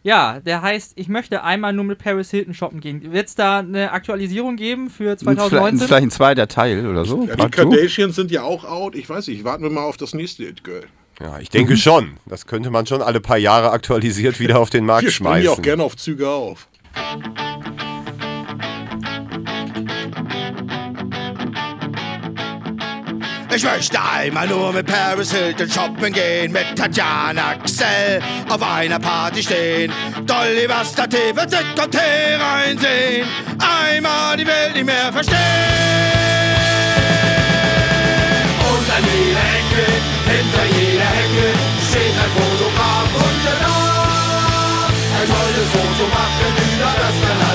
[0.06, 3.12] Ja, der heißt, ich möchte einmal nur mit Paris Hilton shoppen gehen.
[3.12, 5.86] Wird es da eine Aktualisierung geben für Ein- Vielleicht, 2019?
[5.88, 7.24] vielleicht ein zweiter Teil oder so.
[7.26, 7.50] ja die?
[7.50, 8.94] Kardashians sind ja auch out.
[8.94, 10.84] Ich weiß nicht, warten wir mal auf das nächste It Girl.
[11.20, 12.18] Ja, ich denke schon.
[12.26, 15.40] Das könnte man schon alle paar Jahre aktualisiert wieder auf den Markt Wir springen ja
[15.42, 15.58] schmeißen.
[15.58, 16.68] auch gerne auf Züge auf.
[23.56, 29.42] Ich möchte einmal nur mit Paris Hilton shoppen gehen, mit Tatjana Axel auf einer Party
[29.42, 29.90] stehen.
[30.26, 33.26] Dolly Vastati wird dick und reinsehen,
[33.58, 35.38] einmal die Welt nicht mehr verstehen.
[38.60, 39.86] Und an jeder Ecke,
[40.28, 41.48] hinter jeder Hecke,
[41.88, 47.45] steht ein Fotograf und danach ein tolles Foto machen, über das dann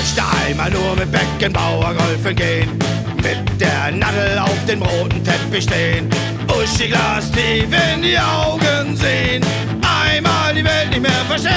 [0.00, 2.70] möchte einmal nur mit Beckenbauer golfen gehen.
[3.16, 6.08] Mit der Nadel auf dem roten Teppich stehen.
[6.48, 9.44] Uschi Glas tief in die Augen sehen.
[9.82, 11.52] Einmal die Welt nicht mehr verstehen.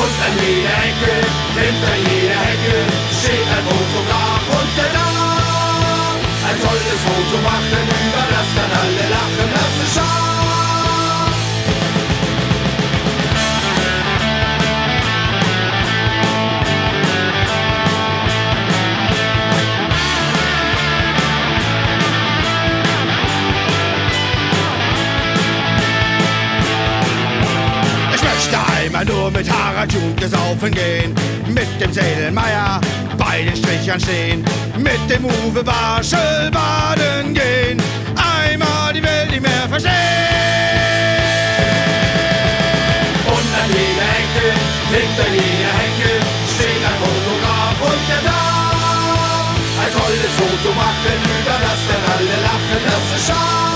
[0.00, 1.14] Und an jeder Ecke,
[1.54, 2.76] hinter jeder Hecke,
[3.20, 9.48] steht ein Fotograf und der darf ein tolles Foto machen, über das dann alle lachen,
[9.54, 10.25] das ist scharf.
[29.96, 31.14] Mit Harald Junke saufen gehen,
[31.48, 32.80] mit dem Sedelmeier
[33.18, 34.44] bei den Strichern stehen,
[34.76, 37.82] mit dem Uwe Barschel baden gehen,
[38.16, 39.92] einmal die Welt nicht mehr verstehen.
[43.26, 44.46] Und an jeder Ecke,
[44.92, 46.12] hinter jeder Hecke,
[46.54, 52.80] steht ein Fotograf und der darf ein tolles Foto machen, über das dann alle lachen,
[52.84, 53.75] das ist scharf.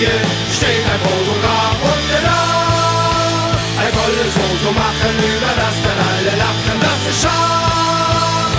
[0.00, 0.12] Hecke
[0.50, 7.00] steht ein Fotograf und darf ein tolles Foto machen, über das dann alle lachen, das
[7.10, 8.56] ist scharf.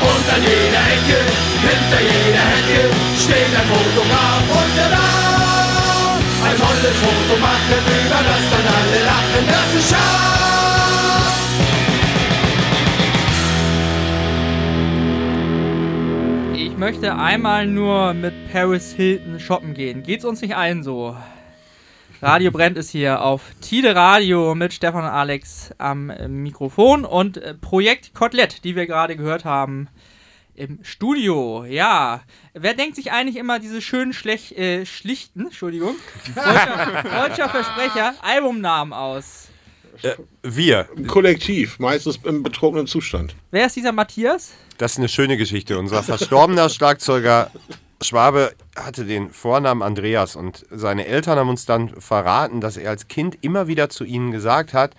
[0.00, 1.18] Und an jeder Ecke,
[1.60, 2.80] hinter jeder Hecke
[3.20, 6.16] steht ein Fotograf und darf
[6.48, 10.44] ein tolles Foto machen, über das dann alle lachen, das ist scharf.
[16.74, 20.02] Ich möchte einmal nur mit Paris Hilton shoppen gehen.
[20.02, 21.16] Geht's uns nicht allen so?
[22.22, 27.36] Radio Brennt ist hier auf Tide Radio mit Stefan und Alex am äh, Mikrofon und
[27.36, 29.88] äh, Projekt Kotelett, die wir gerade gehört haben
[30.54, 31.64] im Studio.
[31.66, 32.22] Ja,
[32.54, 35.96] wer denkt sich eigentlich immer diese schönen Schlech äh, schlichten, Entschuldigung,
[36.34, 39.48] deutscher, deutscher Versprecher, Albumnamen aus?
[40.42, 40.88] Wir.
[40.96, 43.36] Ein Kollektiv, meistens im betrunkenen Zustand.
[43.50, 44.52] Wer ist dieser Matthias?
[44.78, 45.78] Das ist eine schöne Geschichte.
[45.78, 47.50] Unser verstorbener Schlagzeuger
[48.06, 53.08] Schwabe hatte den Vornamen Andreas und seine Eltern haben uns dann verraten, dass er als
[53.08, 54.94] Kind immer wieder zu ihnen gesagt hat,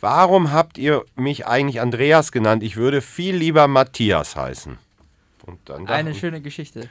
[0.00, 2.62] warum habt ihr mich eigentlich Andreas genannt?
[2.62, 4.78] Ich würde viel lieber Matthias heißen.
[5.64, 6.88] Dann Eine schöne Geschichte.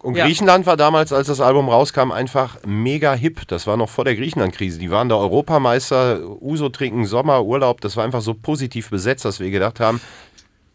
[0.00, 0.26] und ja.
[0.26, 3.46] Griechenland war damals, als das Album rauskam, einfach mega hip.
[3.48, 4.78] Das war noch vor der Griechenland-Krise.
[4.78, 7.80] Die waren da Europameister, Uso trinken, Sommer, Urlaub.
[7.80, 10.00] Das war einfach so positiv besetzt, dass wir gedacht haben,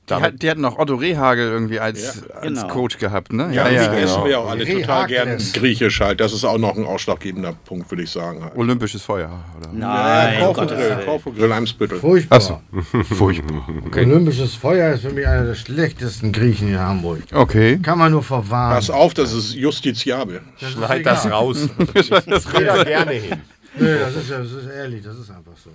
[0.09, 2.67] Die, hat, die hatten auch Otto Rehagel irgendwie als, als Genau.
[2.67, 3.49] Coach gehabt, ne?
[3.53, 3.93] Ja, ja, ja.
[3.93, 6.19] essen wir ja auch alle total gern griechisch halt.
[6.19, 8.43] Das ist auch noch ein ausschlaggebender Punkt, würde ich sagen.
[8.43, 8.53] Halt.
[8.57, 9.69] Olympisches Feuer, oder?
[9.71, 11.05] Nein, Kauf um und Gottes Grill, Willen.
[11.05, 11.99] Kauf und Grill, Eimsbüttel.
[11.99, 12.35] Furchtbar.
[12.37, 12.61] Achso.
[13.15, 13.65] Furchtbar.
[13.87, 14.05] Okay.
[14.05, 17.21] Olympisches Feuer ist für mich einer der schlechtesten Griechen in Hamburg.
[17.33, 17.79] Okay.
[17.81, 18.75] Kann man nur verwarnen.
[18.75, 20.41] Pass auf, das ist justiziabel.
[20.57, 21.69] Schneid das raus.
[22.57, 23.41] Jeder gerne hin.
[23.79, 25.69] Nee, das ist, ja- das ist ehrlich, das ist einfach so.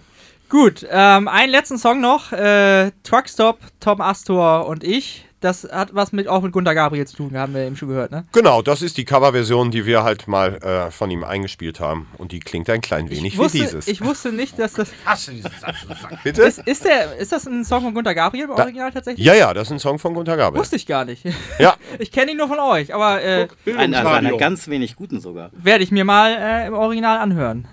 [0.48, 2.32] Gut, ähm, einen letzten Song noch.
[2.32, 5.24] Äh, Truckstop, Tom Astor und ich.
[5.40, 8.10] Das hat was mit auch mit Gunter Gabriel zu tun, haben wir eben schon gehört,
[8.10, 8.24] ne?
[8.32, 12.08] Genau, das ist die Coverversion, die wir halt mal äh, von ihm eingespielt haben.
[12.18, 13.86] Und die klingt ein klein wenig Ich wusste, wie dieses.
[13.86, 14.88] ich wusste nicht, dass das.
[15.04, 15.76] Hasse diesen Satz.
[16.24, 16.42] Bitte?
[16.42, 19.24] Ist, ist, der, ist das ein Song von Gunter Gabriel im Original tatsächlich?
[19.24, 20.60] Ja, ja, das ist ein Song von Gunter Gabriel.
[20.60, 21.22] Wusste ich gar nicht.
[21.60, 23.46] Ja, Ich kenne ihn nur von euch, aber äh,
[23.76, 25.50] Einer seiner ganz wenig guten sogar.
[25.52, 27.68] werde ich mir mal äh, im Original anhören.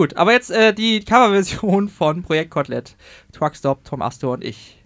[0.00, 2.96] Gut, aber jetzt äh, die Coverversion von Projekt Kotelett.
[3.34, 4.79] Truckstop, Tom Astor und ich.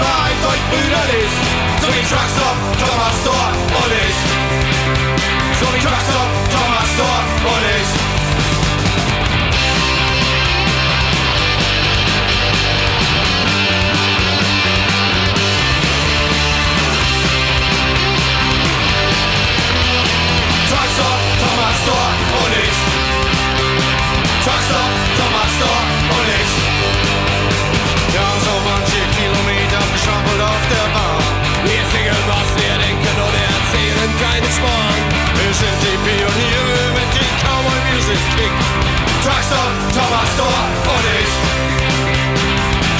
[0.00, 1.30] West, vereint euch brüderlich.
[1.80, 2.56] So wie Truckstop,
[34.20, 35.00] keinen Schmarrn.
[35.40, 38.52] Wir sind die Pioniere mit dem Cowboy Music Kick.
[39.24, 41.32] Truckstop, Thomas Store und ich.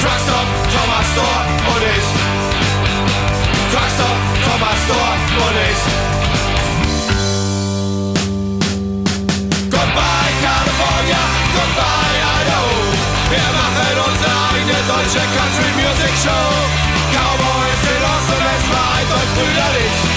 [0.01, 1.41] Truckstop, Thomas Store
[1.71, 2.07] und ich.
[3.69, 5.15] Truckstop, Thomas Store
[5.45, 5.81] und ich.
[9.69, 12.73] Goodbye California, goodbye Idaho.
[13.29, 16.49] Wir machen unsere eigene deutsche Country Music Show.
[17.13, 20.10] Cowboys sind aus dem West, vereint euch brüderlich.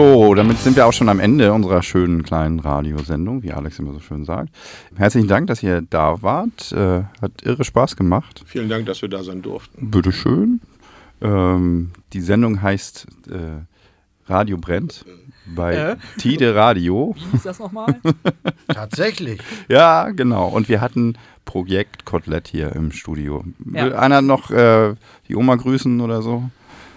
[0.00, 3.92] So, damit sind wir auch schon am Ende unserer schönen kleinen Radiosendung, wie Alex immer
[3.92, 4.48] so schön sagt.
[4.96, 6.72] Herzlichen Dank, dass ihr da wart.
[6.72, 8.42] Äh, hat irre Spaß gemacht.
[8.46, 9.90] Vielen Dank, dass wir da sein durften.
[9.90, 10.62] Bitteschön.
[11.20, 13.66] Ähm, die Sendung heißt äh,
[14.24, 15.04] Radio brennt
[15.54, 15.96] bei Äh?
[16.16, 17.14] Tide Radio.
[17.18, 18.00] Wie hieß das nochmal?
[18.68, 19.42] Tatsächlich.
[19.68, 20.48] Ja, genau.
[20.48, 23.44] Und wir hatten Projekt Kotelett hier im Studio.
[23.70, 23.84] Ja.
[23.84, 24.94] Will einer noch äh,
[25.28, 26.48] die Oma grüßen oder so?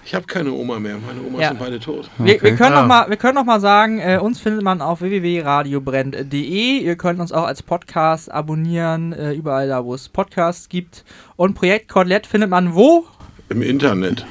[0.05, 0.97] Ich habe keine Oma mehr.
[1.05, 1.47] Meine Omas Ja.
[1.49, 2.09] sind beide tot.
[2.17, 2.55] Wir, wir, Okay.
[2.55, 2.81] können Ja.
[2.81, 6.77] noch mal, wir können noch mal sagen, äh, uns findet man auf www.radiobrennt.de.
[6.79, 11.03] Ihr könnt uns auch als Podcast abonnieren, äh, überall da, wo es Podcasts gibt.
[11.35, 13.05] Und Projekt Kotelett findet man wo?
[13.49, 14.25] Im Internet.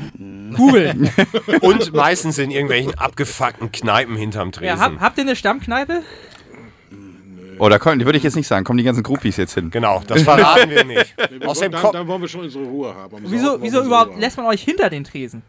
[0.56, 0.94] Google.
[1.60, 4.66] Und meistens in irgendwelchen abgefuckten Kneipen hinterm Tresen.
[4.76, 6.02] ja, hab, habt ihr eine Stammkneipe?
[7.58, 9.70] Oh, da kommen, würde ich jetzt nicht sagen, kommen die ganzen Groupies jetzt hin.
[9.70, 11.14] Genau, das verraten wir nicht.
[11.30, 13.16] Wir Außerdem wollen, dann, dann wollen wir schon unsere Ruhe haben.
[13.26, 15.42] Wieso, wieso wir überhaupt Ruhe lässt man euch hinter den Tresen?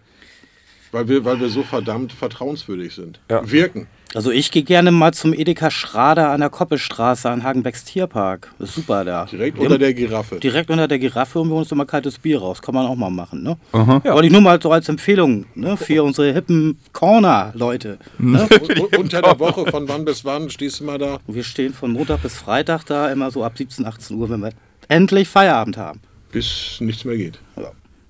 [0.94, 3.20] Weil wir, weil wir so verdammt vertrauenswürdig sind.
[3.30, 3.42] Ja.
[3.52, 3.88] Wirken.
[4.14, 8.54] Also ich gehe gerne mal zum Edeka Schrader an der Koppelstraße an Hagenbecks Tierpark.
[8.60, 9.26] Ist super da.
[9.26, 10.36] Direkt unter der Giraffe.
[10.36, 12.62] Direkt unter der Giraffe und wir holen uns immer kaltes Bier raus.
[12.62, 13.58] Kann man auch mal machen, ne?
[13.74, 14.04] Ja.
[14.14, 15.78] Wollte ich nur mal so als Empfehlung, ne?
[15.78, 17.98] Für unsere hippen Corner-Leute.
[18.20, 18.48] Ne?
[19.00, 21.18] Unter der Woche, von wann bis wann stehst du mal da?
[21.26, 24.42] Und wir stehen von Montag bis Freitag da immer so ab 17, 18 Uhr, wenn
[24.42, 24.52] wir
[24.90, 26.02] endlich Feierabend haben.
[26.32, 27.40] Bis nichts mehr geht.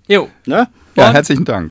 [0.08, 0.28] Jo.
[0.46, 0.68] Ne?
[0.96, 1.62] Ja, herzlichen Dank.